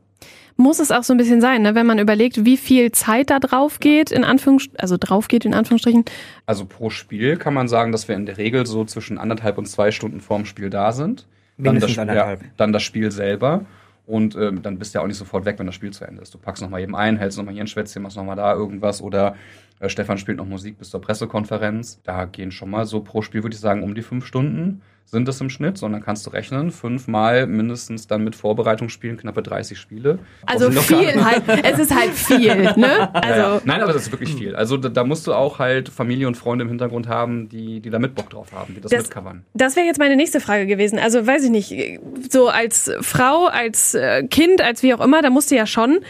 [0.57, 1.77] Muss es auch so ein bisschen sein, ne?
[1.77, 5.55] wenn man überlegt, wie viel Zeit da drauf geht, in Anführungsstrichen, also drauf geht in
[5.55, 6.05] Anführungsstrichen.
[6.47, 9.67] Also pro Spiel kann man sagen, dass wir in der Regel so zwischen anderthalb und
[9.67, 11.29] zwei Stunden vorm Spiel da sind.
[11.59, 13.67] Dann das, ja, dann das Spiel selber.
[14.07, 16.23] Und ähm, dann bist du ja auch nicht sofort weg, wenn das Spiel zu Ende
[16.23, 16.33] ist.
[16.33, 19.37] Du packst nochmal eben ein, hältst nochmal hier ein Schwätzchen, machst nochmal da irgendwas oder
[19.81, 22.01] äh, Stefan spielt noch Musik bis zur Pressekonferenz.
[22.05, 25.27] Da gehen schon mal so pro Spiel, würde ich sagen, um die fünf Stunden sind
[25.29, 30.19] es im Schnitt, sondern kannst du rechnen, fünfmal mindestens dann mit Vorbereitungsspielen, knappe 30 Spiele.
[30.45, 33.15] Also viel halt, es ist halt viel, ne?
[33.15, 33.61] Also ja, ja.
[33.65, 34.55] Nein, aber es ist wirklich viel.
[34.55, 37.89] Also da, da, musst du auch halt Familie und Freunde im Hintergrund haben, die, die
[37.89, 39.45] da mit Bock drauf haben, die das, das mitcovern.
[39.55, 40.99] Das wäre jetzt meine nächste Frage gewesen.
[40.99, 45.31] Also weiß ich nicht, so als Frau, als äh, Kind, als wie auch immer, da
[45.31, 46.01] musst du ja schon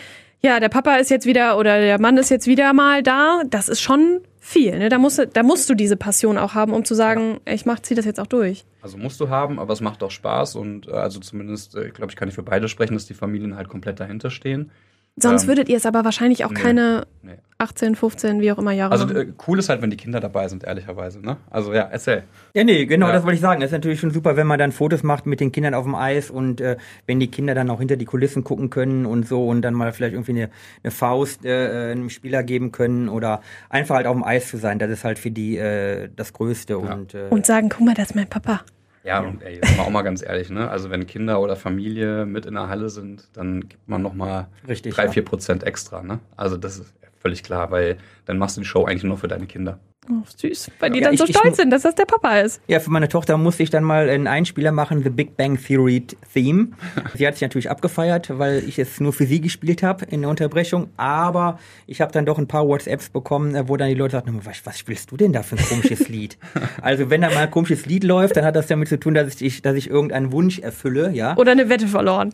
[0.41, 3.43] ja, der Papa ist jetzt wieder oder der Mann ist jetzt wieder mal da.
[3.51, 4.79] Das ist schon viel.
[4.79, 4.89] Ne?
[4.89, 7.53] Da, musst, da musst du diese Passion auch haben, um zu sagen, ja.
[7.53, 8.65] ich mach, zieh das jetzt auch durch.
[8.81, 12.11] Also musst du haben, aber es macht auch Spaß und äh, also zumindest, äh, glaube
[12.11, 14.71] ich, kann ich für beide sprechen, dass die Familien halt komplett dahinter stehen.
[15.20, 17.33] Sonst ähm, würdet ihr es aber wahrscheinlich auch nee, keine nee.
[17.61, 20.46] 18, 15, wie auch immer Jahre Also äh, cool ist halt, wenn die Kinder dabei
[20.46, 21.20] sind, ehrlicherweise.
[21.20, 21.38] Ne?
[21.50, 22.22] Also ja, erzähl.
[22.54, 23.12] Ja, nee, genau, ja.
[23.12, 23.61] das wollte ich sagen.
[23.62, 25.96] Es ist natürlich schon super, wenn man dann Fotos macht mit den Kindern auf dem
[25.96, 26.76] Eis und äh,
[27.07, 29.92] wenn die Kinder dann auch hinter die Kulissen gucken können und so und dann mal
[29.92, 30.50] vielleicht irgendwie eine,
[30.85, 34.78] eine Faust äh, einem Spieler geben können oder einfach halt auf dem Eis zu sein.
[34.78, 36.74] Das ist halt für die äh, das Größte.
[36.74, 36.94] Ja.
[36.94, 38.61] Und, äh, und sagen, guck mal, das ist mein Papa.
[39.09, 40.71] Ja, und ey, sind wir auch mal ganz ehrlich, ne?
[40.71, 45.09] Also wenn Kinder oder Familie mit in der Halle sind, dann gibt man nochmal drei,
[45.09, 46.21] vier Prozent extra, ne?
[46.37, 46.94] Also das ist
[47.29, 49.79] völlig klar, weil dann machst du die Show eigentlich nur für deine Kinder.
[50.11, 52.38] Oh, süß, weil die ja, dann ich, so stolz ich, sind, dass das der Papa
[52.38, 52.62] ist.
[52.67, 56.07] Ja, für meine Tochter musste ich dann mal einen Einspieler machen, The Big Bang Theory
[56.33, 56.69] Theme.
[57.14, 60.31] sie hat sich natürlich abgefeiert, weil ich es nur für sie gespielt habe in der
[60.31, 60.88] Unterbrechung.
[60.97, 64.64] Aber ich habe dann doch ein paar WhatsApps bekommen, wo dann die Leute sagten, was,
[64.64, 66.38] was spielst du denn da für ein komisches Lied?
[66.81, 69.38] also wenn da mal ein komisches Lied läuft, dann hat das damit zu tun, dass
[69.43, 71.37] ich, dass ich irgendeinen Wunsch erfülle, ja.
[71.37, 72.33] Oder eine Wette verloren.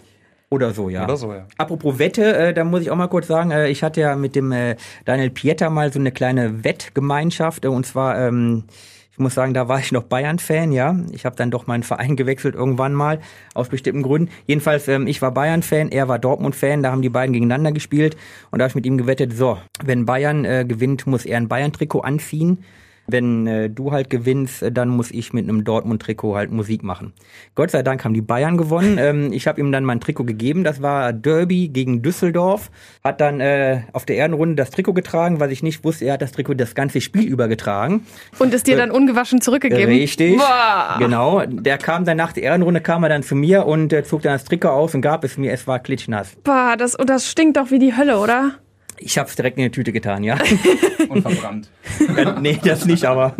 [0.50, 1.04] Oder so, ja.
[1.04, 1.46] Oder so, ja.
[1.58, 4.36] Apropos Wette, äh, da muss ich auch mal kurz sagen, äh, ich hatte ja mit
[4.36, 7.64] dem äh, Daniel Pieter mal so eine kleine Wettgemeinschaft.
[7.64, 8.64] Äh, und zwar, ähm,
[9.10, 10.96] ich muss sagen, da war ich noch Bayern-Fan, ja.
[11.12, 13.20] Ich habe dann doch meinen Verein gewechselt irgendwann mal,
[13.54, 14.30] aus bestimmten Gründen.
[14.46, 18.16] Jedenfalls, ähm, ich war Bayern-Fan, er war Dortmund-Fan, da haben die beiden gegeneinander gespielt.
[18.50, 21.48] Und da habe ich mit ihm gewettet, so, wenn Bayern äh, gewinnt, muss er ein
[21.48, 22.64] Bayern-Trikot anziehen.
[23.06, 27.12] Wenn äh, du halt gewinnst, äh, dann muss ich mit einem Dortmund-Trikot halt Musik machen.
[27.54, 28.98] Gott sei Dank haben die Bayern gewonnen.
[28.98, 30.64] Ähm, ich habe ihm dann mein Trikot gegeben.
[30.64, 32.70] Das war Derby gegen Düsseldorf.
[33.02, 36.06] Hat dann äh, auf der Erdenrunde das Trikot getragen, was ich nicht wusste.
[36.06, 38.06] Er hat das Trikot das ganze Spiel über getragen.
[38.38, 39.94] Und ist dir äh, dann ungewaschen zurückgegeben?
[39.94, 40.38] Richtig.
[40.38, 40.96] Boah.
[40.98, 41.44] Genau.
[41.46, 44.32] Der kam dann nach der Erdenrunde, kam er dann zu mir und äh, zog dann
[44.32, 45.52] das Trikot aus und gab es mir.
[45.52, 46.36] Es war klitschnass.
[46.42, 48.52] Boah, das, und das stinkt doch wie die Hölle, oder?
[48.98, 50.38] Ich habe es direkt in die Tüte getan, ja.
[51.08, 51.70] Und verbrannt.
[52.16, 53.36] ja, nee, das nicht, aber.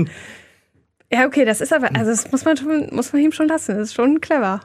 [1.13, 3.77] Ja, okay, das ist aber, also das muss man schon, muss man ihm schon lassen.
[3.77, 4.61] Das ist schon clever.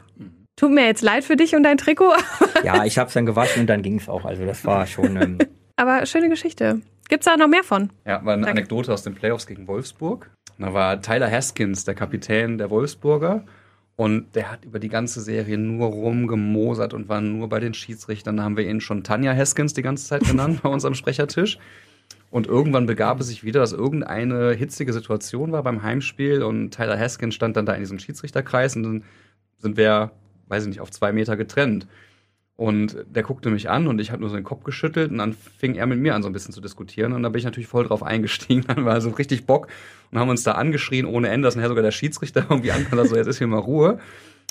[0.56, 2.14] Tut mir jetzt leid für dich und dein Trikot.
[2.64, 4.26] ja, ich habe es dann gewaschen und dann ging es auch.
[4.26, 5.16] Also das war schon.
[5.16, 5.38] Ähm
[5.76, 6.82] aber schöne Geschichte.
[7.08, 7.92] Gibt es da noch mehr von?
[8.06, 8.60] Ja, war eine Danke.
[8.60, 10.30] Anekdote aus den Playoffs gegen Wolfsburg.
[10.58, 13.46] Da war Tyler Haskins, der Kapitän der Wolfsburger.
[14.00, 18.38] Und der hat über die ganze Serie nur rumgemosert und war nur bei den Schiedsrichtern.
[18.38, 21.60] Da haben wir ihn schon Tanja Haskins die ganze Zeit genannt bei uns am Sprechertisch.
[22.32, 26.98] Und irgendwann begab es sich wieder, dass irgendeine hitzige Situation war beim Heimspiel und Tyler
[26.98, 29.04] Haskins stand dann da in diesem Schiedsrichterkreis und dann
[29.58, 30.12] sind wir,
[30.48, 31.86] weiß ich nicht, auf zwei Meter getrennt.
[32.60, 35.32] Und der guckte mich an und ich habe nur so den Kopf geschüttelt und dann
[35.32, 37.14] fing er mit mir an, so ein bisschen zu diskutieren.
[37.14, 38.66] Und da bin ich natürlich voll drauf eingestiegen.
[38.68, 39.70] Dann war so richtig Bock
[40.12, 43.16] und haben uns da angeschrien ohne Ende, dass nachher sogar der Schiedsrichter irgendwie ankam, so
[43.16, 44.00] jetzt ist hier mal Ruhe.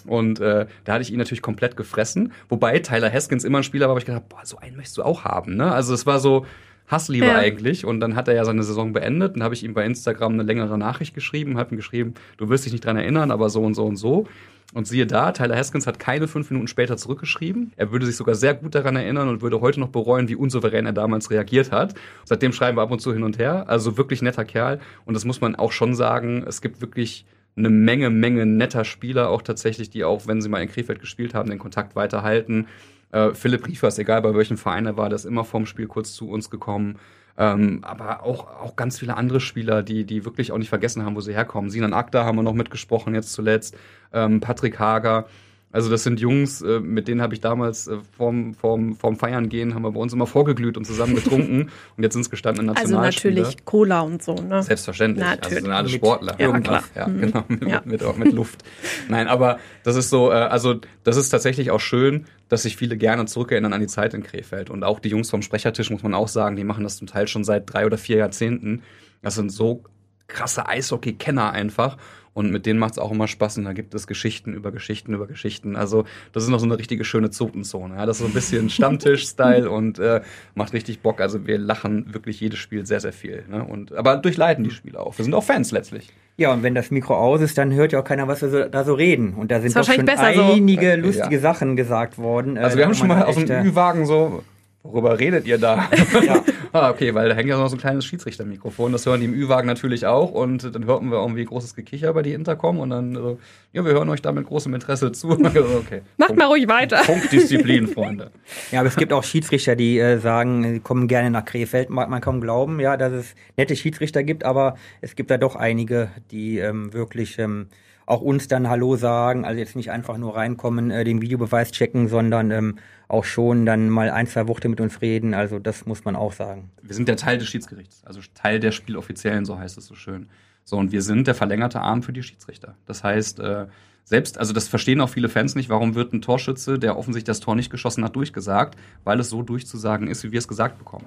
[0.07, 2.33] Und äh, da hatte ich ihn natürlich komplett gefressen.
[2.49, 5.03] Wobei Tyler Haskins immer ein Spieler war, aber ich gedacht, boah, so einen möchtest du
[5.03, 5.57] auch haben.
[5.57, 5.71] Ne?
[5.71, 6.47] Also es war so
[6.87, 7.37] Hassliebe ja.
[7.37, 7.85] eigentlich.
[7.85, 9.37] Und dann hat er ja seine Saison beendet.
[9.37, 12.64] Dann habe ich ihm bei Instagram eine längere Nachricht geschrieben, habe ihm geschrieben, du wirst
[12.64, 14.27] dich nicht dran erinnern, aber so und so und so.
[14.74, 17.72] Und siehe da, Tyler Haskins hat keine fünf Minuten später zurückgeschrieben.
[17.76, 20.85] Er würde sich sogar sehr gut daran erinnern und würde heute noch bereuen, wie unsouverän
[20.85, 21.94] er damals reagiert hat.
[22.24, 23.64] Seitdem schreiben wir ab und zu hin und her.
[23.68, 24.78] Also wirklich netter Kerl.
[25.07, 26.44] Und das muss man auch schon sagen.
[26.46, 27.24] Es gibt wirklich
[27.57, 31.33] eine Menge, Menge netter Spieler auch tatsächlich, die auch, wenn sie mal in Krefeld gespielt
[31.35, 32.66] haben, den Kontakt weiterhalten.
[33.11, 36.28] Äh, Philipp Riefers, egal bei welchem Verein er war, ist immer vorm Spiel kurz zu
[36.28, 36.98] uns gekommen.
[37.38, 41.14] Ähm, aber auch, auch ganz viele andere Spieler, die, die wirklich auch nicht vergessen haben,
[41.14, 41.70] wo sie herkommen.
[41.70, 43.77] Sinan Akta haben wir noch mitgesprochen jetzt zuletzt,
[44.12, 45.27] ähm, Patrick Hager.
[45.70, 49.50] Also das sind Jungs, äh, mit denen habe ich damals äh, vorm, vorm, vorm Feiern
[49.50, 51.68] gehen, haben wir bei uns immer vorgeglüht und zusammen getrunken.
[51.96, 53.42] und jetzt sind es gestandene Also Nationalspieler.
[53.42, 54.62] natürlich Cola und so, ne?
[54.62, 55.26] Selbstverständlich.
[55.26, 55.57] Natürlich.
[55.57, 56.40] Also sind alle Mit Sportler.
[56.40, 56.85] irgendwas.
[56.94, 57.20] Ja, Mhm.
[57.20, 57.44] genau.
[57.48, 57.83] Mit, Ja.
[57.85, 58.64] mit, mit, mit Luft.
[59.11, 62.96] Nein, aber das ist so, äh, also das ist tatsächlich auch schön, dass sich viele
[62.96, 64.70] gerne zurückerinnern an die Zeit in Krefeld.
[64.70, 67.28] Und auch die Jungs vom Sprechertisch, muss man auch sagen, die machen das zum Teil
[67.28, 68.81] schon seit drei oder vier Jahrzehnten.
[69.20, 69.83] Das sind so
[70.28, 71.96] krasse Eishockey-Kenner einfach.
[72.38, 73.59] Und mit denen macht es auch immer Spaß.
[73.59, 75.74] Und da gibt es Geschichten über Geschichten über Geschichten.
[75.74, 77.96] Also das ist noch so eine richtige schöne Zotenzone.
[77.96, 78.07] Ja?
[78.07, 78.70] Das ist so ein bisschen
[79.09, 80.20] Stammtisch-Style und äh,
[80.55, 81.20] macht richtig Bock.
[81.20, 83.42] Also wir lachen wirklich jedes Spiel sehr, sehr viel.
[83.51, 83.64] Ne?
[83.64, 85.18] Und, aber durchleiten die Spiele auch.
[85.18, 86.11] Wir sind auch Fans letztlich.
[86.37, 88.64] Ja, und wenn das Mikro aus ist, dann hört ja auch keiner, was wir so,
[88.68, 89.35] da so reden.
[89.35, 90.53] Und da sind doch schon wahrscheinlich besser so.
[90.55, 90.94] einige Ja.
[90.94, 92.57] lustige Sachen gesagt worden.
[92.57, 94.44] Äh, Also wir da haben schon mal aus dem äh, Ü-Wagen so,
[94.82, 95.88] worüber redet ihr da?
[96.22, 96.42] Ja.
[96.72, 98.92] ah, okay, weil da hängt ja noch so ein kleines Schiedsrichtermikrofon.
[98.92, 100.32] Das hören die im Ü-Wagen natürlich auch.
[100.32, 102.78] Und dann hörten wir irgendwie großes Gekicher bei die Intercom.
[102.78, 103.38] Und dann so,
[103.72, 105.38] ja, wir hören euch da mit großem Interesse zu.
[105.78, 106.02] Okay.
[106.16, 107.00] Macht mal ruhig weiter.
[107.04, 108.30] Punktdisziplin, Freunde.
[108.70, 111.90] Ja, aber es gibt auch Schiedsrichter, die äh, sagen, sie kommen gerne nach Krefeld.
[111.90, 115.56] Mag man kaum glauben, ja, dass es nette Schiedsrichter gibt, aber es gibt da doch
[115.56, 117.68] einige, die ähm, wirklich ähm,
[118.09, 119.44] auch uns dann Hallo sagen.
[119.44, 123.90] Also jetzt nicht einfach nur reinkommen, äh, den Videobeweis checken, sondern ähm, auch schon dann
[123.90, 125.35] mal ein, zwei Worte mit uns reden.
[125.35, 126.71] Also das muss man auch sagen.
[126.83, 130.29] Wir sind der Teil des Schiedsgerichts, also Teil der Spieloffiziellen, so heißt es so schön.
[130.64, 132.75] So, und wir sind der verlängerte Arm für die Schiedsrichter.
[132.87, 133.66] Das heißt, äh,
[134.05, 137.40] selbst, also das verstehen auch viele Fans nicht, warum wird ein Torschütze, der offensichtlich das
[137.40, 141.07] Tor nicht geschossen hat, durchgesagt, weil es so durchzusagen ist, wie wir es gesagt bekommen.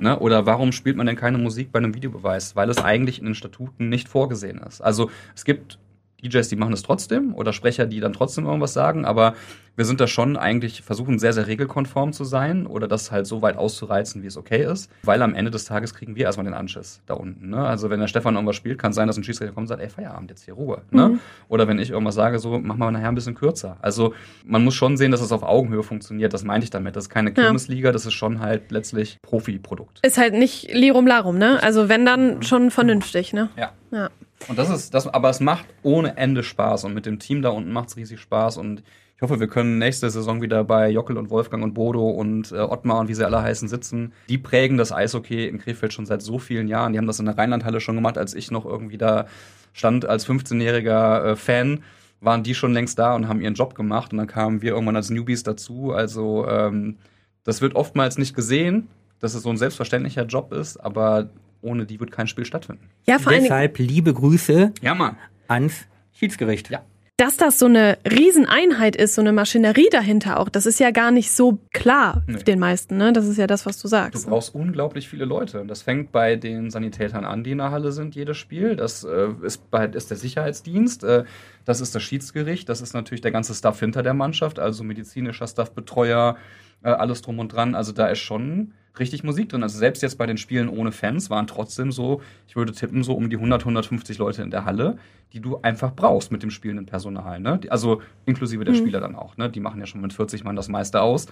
[0.00, 0.18] Ne?
[0.18, 2.56] Oder warum spielt man denn keine Musik bei einem Videobeweis?
[2.56, 4.80] Weil es eigentlich in den Statuten nicht vorgesehen ist.
[4.80, 5.78] Also es gibt
[6.22, 9.34] DJs, die machen es trotzdem oder Sprecher, die dann trotzdem irgendwas sagen, aber
[9.76, 13.42] wir sind da schon eigentlich versuchen sehr, sehr regelkonform zu sein oder das halt so
[13.42, 16.54] weit auszureizen, wie es okay ist, weil am Ende des Tages kriegen wir erstmal den
[16.54, 17.50] Anschiss da unten.
[17.50, 17.58] Ne?
[17.58, 19.88] Also wenn der Stefan irgendwas spielt, kann sein, dass ein Schiedsrichter kommt und sagt, ey,
[19.88, 20.82] Feierabend, jetzt hier Ruhe.
[20.90, 21.20] Ne?
[21.48, 23.76] Oder wenn ich irgendwas sage, so, mach mal nachher ein bisschen kürzer.
[23.80, 26.96] Also man muss schon sehen, dass es auf Augenhöhe funktioniert, das meinte ich damit.
[26.96, 30.00] Das ist keine Kirmesliga, das ist schon halt letztlich Profi-Produkt.
[30.04, 31.62] Ist halt nicht Lirum Larum, ne?
[31.62, 33.48] Also wenn dann schon vernünftig, ne?
[33.56, 33.70] Ja.
[33.92, 34.10] Ja.
[34.46, 37.50] Und das ist, das, aber es macht ohne Ende Spaß und mit dem Team da
[37.50, 38.82] unten macht es riesig Spaß und
[39.16, 42.58] ich hoffe, wir können nächste Saison wieder bei Jockel und Wolfgang und Bodo und äh,
[42.58, 44.12] Ottmar und wie sie alle heißen sitzen.
[44.28, 46.92] Die prägen das Eishockey in Krefeld schon seit so vielen Jahren.
[46.92, 49.26] Die haben das in der Rheinlandhalle schon gemacht, als ich noch irgendwie da
[49.72, 51.82] stand als 15-jähriger äh, Fan
[52.20, 54.96] waren die schon längst da und haben ihren Job gemacht und dann kamen wir irgendwann
[54.96, 55.92] als Newbies dazu.
[55.92, 56.98] Also ähm,
[57.44, 58.88] das wird oftmals nicht gesehen,
[59.20, 61.30] dass es so ein selbstverständlicher Job ist, aber
[61.62, 62.88] ohne die wird kein Spiel stattfinden.
[63.06, 65.16] Ja, vor Deshalb liebe Grüße Ja, Mann.
[65.48, 66.70] ans Schiedsgericht.
[66.70, 66.82] Ja.
[67.16, 71.10] dass das so eine Rieseneinheit ist, so eine Maschinerie dahinter auch, das ist ja gar
[71.10, 72.42] nicht so klar Nee.
[72.44, 73.12] den meisten, ne?
[73.12, 74.28] Das ist ja das, was du Du sagst.
[74.28, 75.64] brauchst unglaublich viele Leute.
[75.66, 78.76] Das fängt bei den Sanitätern an, die in der Halle sind, jedes Spiel.
[78.76, 81.24] Das äh, ist, bei, ist der Sicherheitsdienst, äh,
[81.64, 85.48] das ist das Schiedsgericht, das ist natürlich der ganze Staff hinter der Mannschaft, also medizinischer
[85.48, 86.36] Staff, Betreuer,
[86.84, 87.74] äh, alles drum und dran.
[87.74, 89.62] Also da ist schon richtig Musik drin.
[89.62, 93.14] Also selbst jetzt bei den Spielen ohne Fans waren trotzdem so, ich würde tippen, so
[93.14, 94.98] um die 100, 150 Leute in der Halle,
[95.32, 97.40] die du einfach brauchst mit dem spielenden Personal.
[97.40, 97.60] Ne?
[97.68, 99.36] Also inklusive der Spieler dann auch.
[99.36, 99.50] Ne?
[99.50, 101.26] Die machen ja schon mit 40 Mann das meiste aus.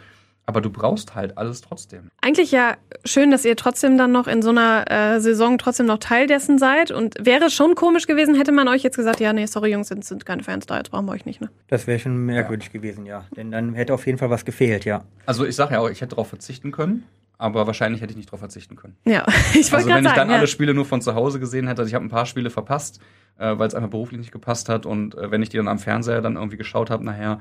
[0.49, 2.09] Aber du brauchst halt alles trotzdem.
[2.21, 5.99] Eigentlich ja schön, dass ihr trotzdem dann noch in so einer äh, Saison trotzdem noch
[5.99, 6.93] Teil dessen seid.
[6.93, 10.05] Und wäre schon komisch gewesen, hätte man euch jetzt gesagt, ja, nee, sorry Jungs, sind,
[10.05, 11.51] sind keine Fans da, jetzt brauchen wir euch nicht, ne?
[11.67, 13.25] Das wäre schon merkwürdig gewesen, ja.
[13.37, 15.03] Denn dann hätte auf jeden Fall was gefehlt, ja.
[15.27, 17.03] Also ich sage ja auch, ich hätte darauf verzichten können,
[17.39, 18.97] aber wahrscheinlich hätte ich nicht darauf verzichten können.
[19.05, 20.37] Ja, ich wollte Also wenn ich dann sagen, ja.
[20.37, 23.01] alle Spiele nur von zu Hause gesehen hätte, also ich habe ein paar Spiele verpasst,
[23.39, 25.79] äh, weil es einfach beruflich nicht gepasst hat und äh, wenn ich die dann am
[25.79, 27.41] Fernseher dann irgendwie geschaut habe nachher,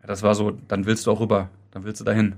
[0.00, 2.34] ja, das war so, dann willst du auch rüber, dann willst du dahin.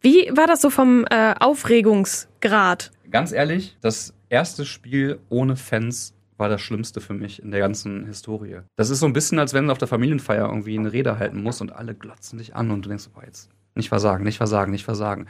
[0.00, 2.92] Wie war das so vom äh, Aufregungsgrad?
[3.10, 8.06] Ganz ehrlich, das erste Spiel ohne Fans war das Schlimmste für mich in der ganzen
[8.06, 8.60] Historie.
[8.76, 11.42] Das ist so ein bisschen, als wenn du auf der Familienfeier irgendwie eine Rede halten
[11.42, 14.72] musst und alle glotzen dich an und du denkst, boah, jetzt nicht versagen, nicht versagen,
[14.72, 15.26] nicht versagen.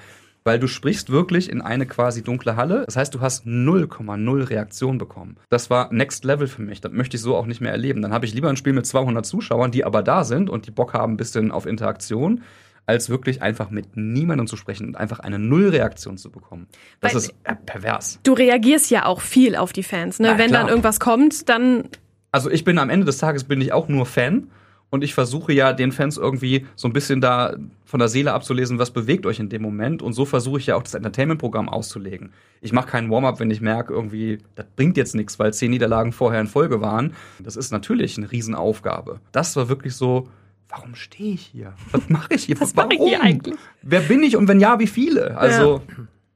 [0.47, 2.83] Weil du sprichst wirklich in eine quasi dunkle Halle.
[2.85, 5.37] Das heißt, du hast 0,0 Reaktion bekommen.
[5.49, 6.83] Das war Next Level für mich.
[6.83, 8.03] Das möchte ich so auch nicht mehr erleben.
[8.03, 10.71] Dann habe ich lieber ein Spiel mit 200 Zuschauern, die aber da sind und die
[10.71, 12.43] Bock haben ein bisschen auf Interaktion,
[12.85, 16.67] als wirklich einfach mit niemandem zu sprechen und einfach eine Nullreaktion zu bekommen.
[17.01, 18.21] Das Weil- ist äh, pervers.
[18.23, 20.29] Du reagierst ja auch viel auf die Fans, ne?
[20.33, 20.61] Na, Wenn klar.
[20.61, 21.85] dann irgendwas kommt, dann
[22.33, 24.49] Also ich bin am Ende des Tages bin ich auch nur Fan
[24.95, 28.79] und ich versuche ja den Fans irgendwie so ein bisschen da von der Seele abzulesen,
[28.79, 32.33] was bewegt euch in dem Moment und so versuche ich ja auch das Entertainment-Programm auszulegen.
[32.61, 36.13] Ich mache keinen Warm-up, wenn ich merke irgendwie, das bringt jetzt nichts, weil zehn Niederlagen
[36.13, 37.15] vorher in Folge waren.
[37.41, 39.19] Das ist natürlich eine Riesenaufgabe.
[39.33, 40.29] Das war wirklich so,
[40.69, 41.75] warum stehe ich hier?
[41.91, 42.61] Was mache ich hier?
[42.61, 43.57] Was mache ich hier eigentlich?
[43.83, 45.37] Wer bin ich und wenn ja, wie viele?
[45.37, 45.83] Also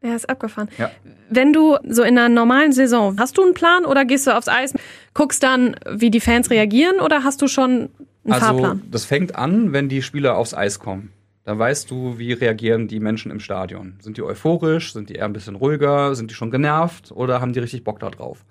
[0.03, 0.69] ja, ist abgefahren.
[0.79, 0.91] Ja.
[1.31, 4.49] Wenn du so in einer normalen Saison, hast du einen Plan oder gehst du aufs
[4.49, 4.75] Eis,
[5.15, 7.91] guckst dann, wie die Fans reagieren oder hast du schon
[8.29, 8.83] Ein also, Fahrplan.
[8.91, 11.13] das fängt an, wenn die Spieler aufs Eis kommen.
[11.45, 13.95] Dann weißt du, wie reagieren die Menschen im Stadion.
[14.01, 14.93] Sind die euphorisch?
[14.93, 16.15] Sind die eher ein bisschen ruhiger?
[16.15, 17.11] Sind die schon genervt?
[17.11, 18.45] Oder haben die richtig Bock da drauf?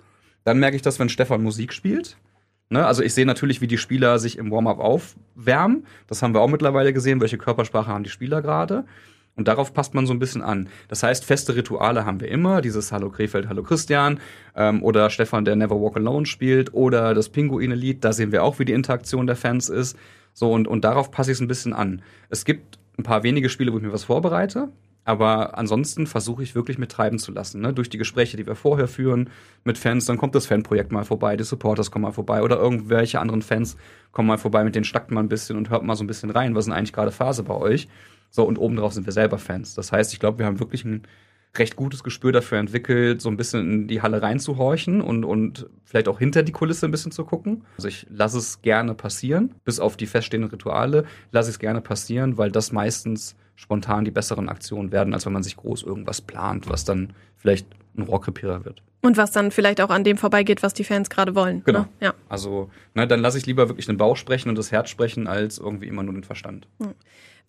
[0.43, 2.17] Dann merke ich das, wenn Stefan Musik spielt.
[2.69, 2.85] Ne?
[2.85, 5.85] Also ich sehe natürlich, wie die Spieler sich im Warm-up aufwärmen.
[6.07, 7.21] Das haben wir auch mittlerweile gesehen.
[7.21, 8.85] Welche Körpersprache haben die Spieler gerade?
[9.37, 10.67] Und darauf passt man so ein bisschen an.
[10.87, 12.61] Das heißt, feste Rituale haben wir immer.
[12.61, 14.19] Dieses Hallo Krefeld, Hallo Christian.
[14.55, 16.73] Ähm, oder Stefan, der Never Walk Alone spielt.
[16.73, 18.03] Oder das Pinguine-Lied.
[18.03, 19.95] Da sehen wir auch, wie die Interaktion der Fans ist.
[20.33, 22.01] So, und, und darauf passe ich es ein bisschen an.
[22.29, 24.69] Es gibt ein paar wenige Spiele, wo ich mir was vorbereite.
[25.05, 27.61] Aber ansonsten versuche ich wirklich mit treiben zu lassen.
[27.61, 27.71] Ne?
[27.73, 29.29] Durch die Gespräche, die wir vorher führen
[29.63, 33.21] mit Fans, dann kommt das Fanprojekt mal vorbei, die Supporters kommen mal vorbei oder irgendwelche
[33.21, 33.77] anderen Fans
[34.11, 36.29] kommen mal vorbei, mit denen schnackt man ein bisschen und hört mal so ein bisschen
[36.29, 37.87] rein, was ist denn eigentlich gerade Phase bei euch?
[38.29, 39.73] So, und obendrauf sind wir selber Fans.
[39.73, 41.03] Das heißt, ich glaube, wir haben wirklich ein
[41.55, 46.07] recht gutes Gespür dafür entwickelt, so ein bisschen in die Halle reinzuhorchen und, und vielleicht
[46.07, 47.63] auch hinter die Kulisse ein bisschen zu gucken.
[47.77, 51.81] Also ich lasse es gerne passieren, bis auf die feststehenden Rituale lasse ich es gerne
[51.81, 56.21] passieren, weil das meistens spontan die besseren Aktionen werden, als wenn man sich groß irgendwas
[56.21, 58.83] plant, was dann vielleicht ein Rohrkrepierer wird.
[59.01, 61.63] Und was dann vielleicht auch an dem vorbeigeht, was die Fans gerade wollen.
[61.63, 61.81] Genau.
[61.81, 61.87] Ne?
[62.01, 62.13] Ja.
[62.29, 65.57] Also, ne, dann lasse ich lieber wirklich den Bauch sprechen und das Herz sprechen, als
[65.57, 66.67] irgendwie immer nur den Verstand.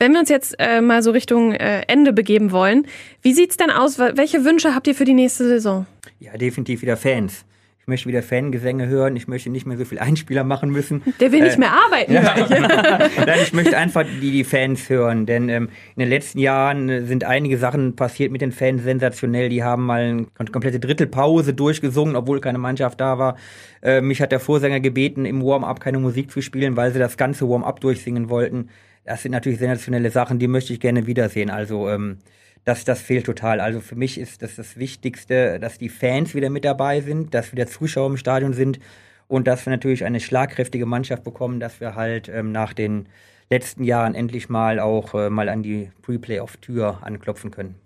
[0.00, 2.86] Wenn wir uns jetzt äh, mal so Richtung äh, Ende begeben wollen,
[3.22, 3.98] wie sieht's denn aus?
[3.98, 5.86] Welche Wünsche habt ihr für die nächste Saison?
[6.20, 7.44] Ja, definitiv wieder Fans.
[7.80, 9.16] Ich möchte wieder Fangesänge hören.
[9.16, 11.02] Ich möchte nicht mehr so viel Einspieler machen müssen.
[11.18, 12.12] Der will Äh, nicht mehr arbeiten.
[13.26, 17.02] Nein, ich möchte einfach die, die Fans hören, denn ähm, in den letzten Jahren äh,
[17.04, 19.48] sind einige Sachen passiert mit den Fans sensationell.
[19.48, 23.36] Die haben mal eine kom- komplette Drittelpause durchgesungen, obwohl keine Mannschaft da war.
[23.82, 27.16] Äh, mich hat der Vorsänger gebeten, im Warm-up keine Musik zu spielen, weil sie das
[27.16, 28.68] ganze Warm-up durchsingen wollten.
[29.08, 31.48] Das sind natürlich sensationelle Sachen, die möchte ich gerne wiedersehen.
[31.48, 32.18] Also ähm,
[32.64, 33.58] das, das fehlt total.
[33.58, 37.50] Also für mich ist das das Wichtigste, dass die Fans wieder mit dabei sind, dass
[37.52, 38.78] wieder Zuschauer im Stadion sind
[39.26, 43.08] und dass wir natürlich eine schlagkräftige Mannschaft bekommen, dass wir halt ähm, nach den
[43.48, 47.76] letzten Jahren endlich mal auch äh, mal an die Pre-Playoff-Tür anklopfen können.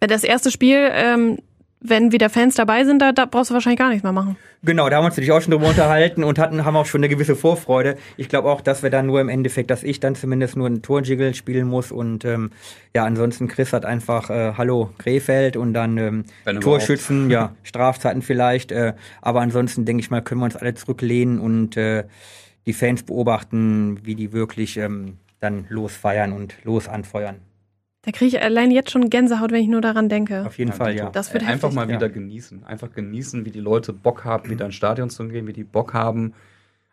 [0.00, 1.38] Wenn das erste Spiel, ähm,
[1.86, 4.36] wenn wieder Fans dabei sind, da, da brauchst du wahrscheinlich gar nichts mehr machen.
[4.62, 7.00] Genau, da haben wir uns natürlich auch schon drüber unterhalten und hatten, haben auch schon
[7.00, 7.96] eine gewisse Vorfreude.
[8.16, 10.80] Ich glaube auch, dass wir dann nur im Endeffekt, dass ich dann zumindest nur einen
[10.80, 12.50] Torjiggle spielen muss und ähm,
[12.94, 18.22] ja, ansonsten Chris hat einfach äh, Hallo Krefeld und dann ähm, Wenn Torschützen, ja, Strafzeiten
[18.22, 22.04] vielleicht, äh, aber ansonsten denke ich mal, können wir uns alle zurücklehnen und äh,
[22.64, 27.36] die Fans beobachten, wie die wirklich ähm, dann losfeiern und los anfeuern.
[28.04, 30.44] Da kriege ich allein jetzt schon Gänsehaut, wenn ich nur daran denke.
[30.44, 31.08] Auf jeden Fall, ja.
[31.10, 31.74] Das wird Einfach heftig.
[31.74, 31.96] mal ja.
[31.96, 32.64] wieder genießen.
[32.64, 35.94] Einfach genießen, wie die Leute Bock haben, wieder ins Stadion zu gehen, wie die Bock
[35.94, 36.34] haben,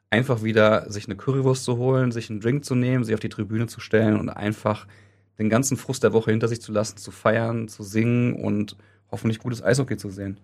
[0.10, 3.30] einfach wieder sich eine Currywurst zu holen, sich einen Drink zu nehmen, sich auf die
[3.30, 4.88] Tribüne zu stellen und einfach
[5.38, 8.78] den ganzen Frust der Woche hinter sich zu lassen, zu feiern, zu singen und
[9.12, 10.38] hoffentlich gutes Eishockey zu sehen.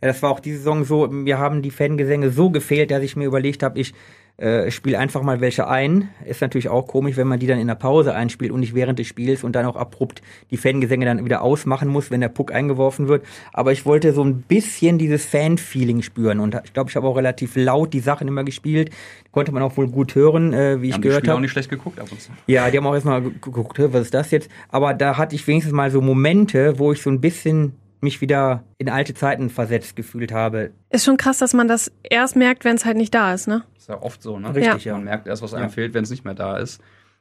[0.00, 3.16] Ja, das war auch diese Saison so, mir haben die Fangesänge so gefehlt, dass ich
[3.16, 3.94] mir überlegt habe, ich
[4.38, 6.08] äh, spiele einfach mal welche ein.
[6.24, 8.98] Ist natürlich auch komisch, wenn man die dann in der Pause einspielt und nicht während
[8.98, 12.52] des Spiels und dann auch abrupt die Fangesänge dann wieder ausmachen muss, wenn der Puck
[12.52, 13.24] eingeworfen wird.
[13.52, 17.16] Aber ich wollte so ein bisschen dieses Fan-Feeling spüren und ich glaube, ich habe auch
[17.16, 18.90] relativ laut die Sachen immer gespielt.
[19.30, 21.42] Konnte man auch wohl gut hören, äh, wie ich haben die gehört Spieler auch habe.
[21.42, 22.30] nicht schlecht geguckt ab und zu.
[22.46, 24.50] Ja, die haben auch erstmal ge- geguckt, "Hä, was ist das jetzt?
[24.70, 28.64] Aber da hatte ich wenigstens mal so Momente, wo ich so ein bisschen mich wieder
[28.78, 30.72] in alte Zeiten versetzt gefühlt habe.
[30.90, 33.62] Ist schon krass, dass man das erst merkt, wenn es halt nicht da ist, ne?
[33.76, 34.54] Ist ja oft so, ne?
[34.54, 34.94] Richtig, ja.
[34.94, 35.68] Man merkt erst, was einem Ja.
[35.70, 36.80] fehlt, wenn es nicht mehr da ist.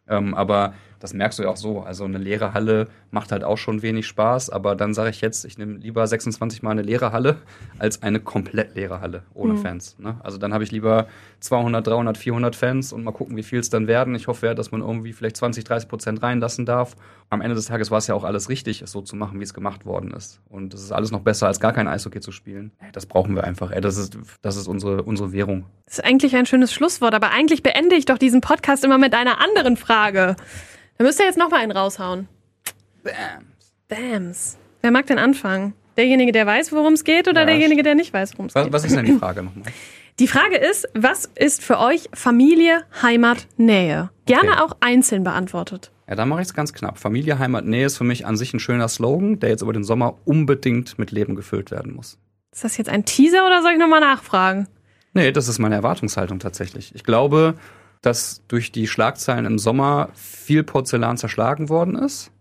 [0.09, 1.81] Ähm, aber das merkst du ja auch so.
[1.81, 4.49] Also eine leere Halle macht halt auch schon wenig Spaß.
[4.51, 7.37] Aber dann sage ich jetzt, ich nehme lieber 26 Mal eine leere Halle
[7.79, 9.97] als eine komplett leere Halle ohne Fans.
[9.99, 10.15] Ne?
[10.23, 11.07] Also dann habe ich lieber
[11.39, 14.13] 200, 300, 400 Fans und mal gucken, wie viel es dann werden.
[14.13, 16.95] Ich hoffe ja, dass man irgendwie vielleicht 20, 30 Prozent reinlassen darf.
[17.31, 19.43] Am Ende des Tages war es ja auch alles richtig, es so zu machen, wie
[19.43, 20.39] es gemacht worden ist.
[20.49, 22.71] Und es ist alles noch besser, als gar kein Eishockey zu spielen.
[22.91, 23.71] Das brauchen wir einfach.
[23.71, 25.65] Das ist, das ist unsere, unsere Währung.
[25.85, 29.15] Das ist eigentlich ein schönes Schlusswort, aber eigentlich beende ich doch diesen Podcast immer mit
[29.15, 30.35] einer anderen Frage.
[31.01, 32.27] Da müsst ihr jetzt noch mal einen raushauen.
[33.03, 33.47] Bam.
[33.87, 34.55] Bams.
[34.81, 35.73] Wer mag denn anfangen?
[35.97, 38.71] Derjenige, der weiß, worum es geht, oder Ja, derjenige, der nicht weiß, worum es geht?
[38.71, 39.65] was ist denn die Frage nochmal?
[40.19, 44.11] Die Frage ist, was ist für euch Familie, Heimat, Nähe?
[44.27, 44.61] Gerne Okay.
[44.61, 45.89] auch einzeln beantwortet.
[46.07, 46.99] Ja, da mache ich es ganz knapp.
[46.99, 49.83] Familie, Heimat, Nähe ist für mich an sich ein schöner Slogan, der jetzt über den
[49.83, 52.19] Sommer unbedingt mit Leben gefüllt werden muss.
[52.51, 54.67] Ist das jetzt ein Teaser oder soll ich nochmal nachfragen?
[55.15, 56.93] Nee, das ist meine Erwartungshaltung tatsächlich.
[56.93, 57.55] Ich glaube,
[58.01, 62.31] dass durch die Schlagzeilen im Sommer viel Porzellan zerschlagen worden ist,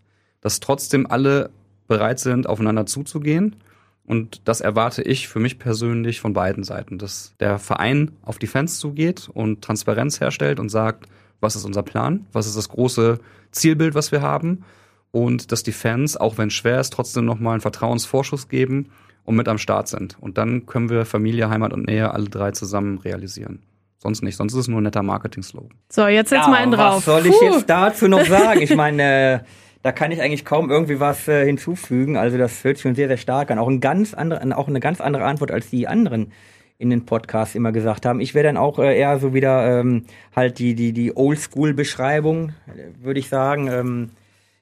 [0.40, 1.50] dass trotzdem alle
[1.86, 3.56] bereit sind, aufeinander zuzugehen.
[4.04, 8.46] Und das erwarte ich für mich persönlich von beiden Seiten, dass der Verein auf die
[8.46, 11.06] Fans zugeht und Transparenz herstellt und sagt,
[11.40, 13.18] was ist unser Plan, was ist das große
[13.50, 14.64] Zielbild, was wir haben
[15.10, 18.90] und dass die Fans, auch wenn schwer ist, trotzdem nochmal einen Vertrauensvorschuss geben
[19.24, 20.16] und mit am Start sind.
[20.20, 23.60] Und dann können wir Familie, Heimat und Nähe alle drei zusammen realisieren.
[24.02, 24.36] Sonst nicht.
[24.36, 25.76] Sonst ist es nur ein netter Marketing-Slogan.
[25.90, 26.96] So, jetzt setz mal einen drauf.
[26.96, 27.44] Was soll ich Puh.
[27.44, 28.62] jetzt dazu noch sagen?
[28.62, 29.38] Ich meine, äh,
[29.82, 32.16] da kann ich eigentlich kaum irgendwie was äh, hinzufügen.
[32.16, 33.58] Also das hört sich schon sehr, sehr stark an.
[33.58, 36.32] Auch, ein ganz andere, auch eine ganz andere Antwort, als die anderen
[36.78, 38.20] in den Podcasts immer gesagt haben.
[38.20, 42.54] Ich wäre dann auch äh, eher so wieder ähm, halt die, die, die Oldschool-Beschreibung,
[43.02, 43.68] würde ich sagen.
[43.68, 44.10] Ähm,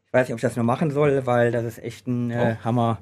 [0.07, 2.57] ich weiß nicht, ob ich das nur machen soll, weil das ist echt ein äh,
[2.65, 2.99] Hammer.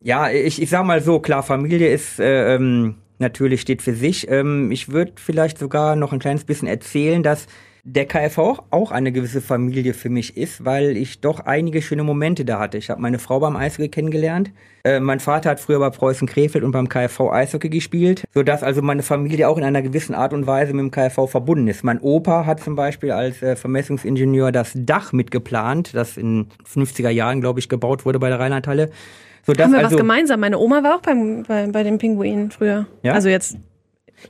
[0.00, 4.28] Ja, ich, ich sag mal so, klar, Familie ist äh, ähm, natürlich steht für sich.
[4.30, 7.46] Ähm, ich würde vielleicht sogar noch ein kleines bisschen erzählen, dass
[7.84, 12.44] der KFV auch, eine gewisse Familie für mich ist, weil ich doch einige schöne Momente
[12.44, 12.78] da hatte.
[12.78, 14.50] Ich habe meine Frau beim Eishockey kennengelernt.
[14.84, 18.82] Äh, mein Vater hat früher bei Preußen Krefeld und beim KFV Eishockey gespielt, sodass also
[18.82, 21.84] meine Familie auch in einer gewissen Art und Weise mit dem KFV verbunden ist.
[21.84, 27.40] Mein Opa hat zum Beispiel als äh, Vermessungsingenieur das Dach mitgeplant, das in 50er Jahren,
[27.40, 28.90] glaube ich, gebaut wurde bei der Rheinlandhalle.
[29.46, 30.40] Sodass Haben wir also, was gemeinsam?
[30.40, 32.86] Meine Oma war auch beim, bei, bei den Pinguinen früher.
[33.02, 33.14] Ja?
[33.14, 33.56] Also jetzt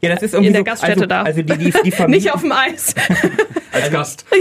[0.00, 1.22] Ja, das ist irgendwie in der so, Gaststätte also, da.
[1.22, 2.94] Also die, die, die Familie, nicht auf dem Eis.
[3.72, 4.26] Als Gast.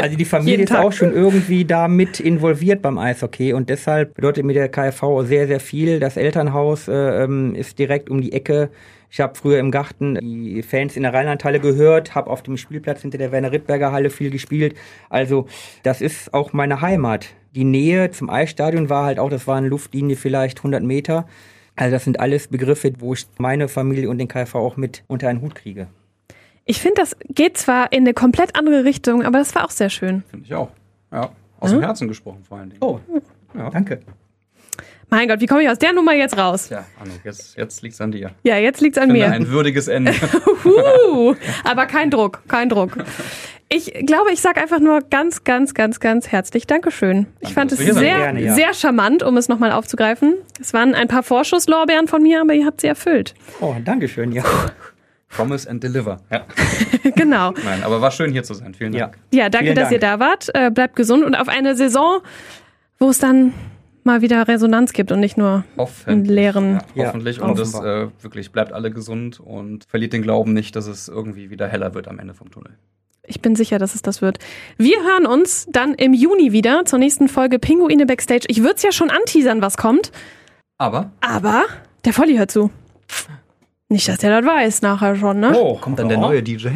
[0.00, 0.84] Also die Familie ist Tag.
[0.84, 5.46] auch schon irgendwie da mit involviert beim Eishockey und deshalb bedeutet mir der KfV sehr,
[5.46, 5.98] sehr viel.
[5.98, 8.70] Das Elternhaus äh, ähm, ist direkt um die Ecke.
[9.14, 13.02] Ich habe früher im Garten die Fans in der Rheinlandhalle gehört, habe auf dem Spielplatz
[13.02, 14.74] hinter der Werner Rittberger Halle viel gespielt.
[15.08, 15.46] Also
[15.84, 17.28] das ist auch meine Heimat.
[17.54, 21.28] Die Nähe zum Eisstadion war halt auch, das war eine Luftlinie vielleicht 100 Meter.
[21.76, 25.28] Also das sind alles Begriffe, wo ich meine Familie und den KfV auch mit unter
[25.28, 25.86] einen Hut kriege.
[26.64, 29.90] Ich finde, das geht zwar in eine komplett andere Richtung, aber das war auch sehr
[29.90, 30.24] schön.
[30.28, 30.70] Finde ich auch.
[31.12, 31.30] Ja.
[31.60, 32.82] Aus dem Herzen gesprochen vor allen Dingen.
[32.82, 32.98] Oh,
[33.56, 33.70] Ja.
[33.70, 34.00] danke.
[35.14, 36.66] Mein Gott, wie komme ich aus der Nummer jetzt raus?
[36.66, 38.32] Tja, Anno, jetzt, jetzt liegt's an dir.
[38.42, 39.32] Ja, jetzt liegt's an Finde mir.
[39.32, 40.12] ein würdiges Ende.
[40.64, 42.96] Huh, aber kein Druck, kein Druck.
[43.68, 47.26] Ich glaube, ich sage einfach nur ganz, ganz, ganz, ganz herzlich Dankeschön.
[47.40, 48.54] Ich fand es sehr, Gerne, ja.
[48.54, 50.34] sehr charmant, um es nochmal aufzugreifen.
[50.60, 53.34] Es waren ein paar Vorschusslorbeeren von mir, aber ihr habt sie erfüllt.
[53.60, 54.42] Oh, danke schön, ja.
[55.28, 56.16] Promise and deliver.
[56.32, 56.44] Ja.
[57.14, 57.52] genau.
[57.62, 58.74] Nein, aber war schön hier zu sein.
[58.74, 59.06] Vielen Ja.
[59.08, 59.18] Dank.
[59.32, 60.48] Ja, danke, Vielen dass ihr da wart.
[60.54, 62.20] Äh, bleibt gesund und auf eine Saison,
[62.98, 63.52] wo es dann
[64.04, 65.64] mal wieder Resonanz gibt und nicht nur
[66.06, 66.80] einen leeren.
[66.94, 67.40] Ja, Ja, hoffentlich.
[67.40, 68.02] und das offenbar.
[68.04, 71.94] äh, wirklich bleibt alle gesund und verliert den Glauben nicht, dass es irgendwie wieder heller
[71.94, 72.76] wird am Ende vom Tunnel.
[73.26, 74.38] Ich bin sicher, dass es das wird.
[74.76, 78.44] Wir hören uns dann im Juni wieder zur nächsten Folge Pinguine Backstage.
[78.48, 80.12] Ich würde es ja schon anteasern, was kommt,
[80.76, 81.62] Aber aber
[82.04, 82.70] der Volli hört zu.
[83.88, 85.54] Nicht, dass der das weiß nachher schon, ne?
[85.56, 86.68] Oh, kommt dann der neue DJ?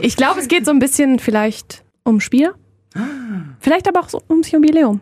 [0.00, 2.52] Ich glaube, es geht so ein bisschen vielleicht um Spiel.
[3.60, 5.00] Vielleicht aber auch so ums Jubiläum.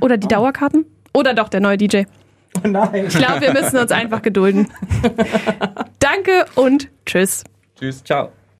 [0.00, 0.86] Oder die Dauerkarten.
[1.12, 2.04] Oder doch der neue DJ.
[2.64, 3.06] Oh nein.
[3.06, 4.68] Ich glaube, wir müssen uns einfach gedulden.
[5.98, 7.44] Danke und tschüss.
[7.78, 8.02] Tschüss.
[8.02, 8.32] Ciao.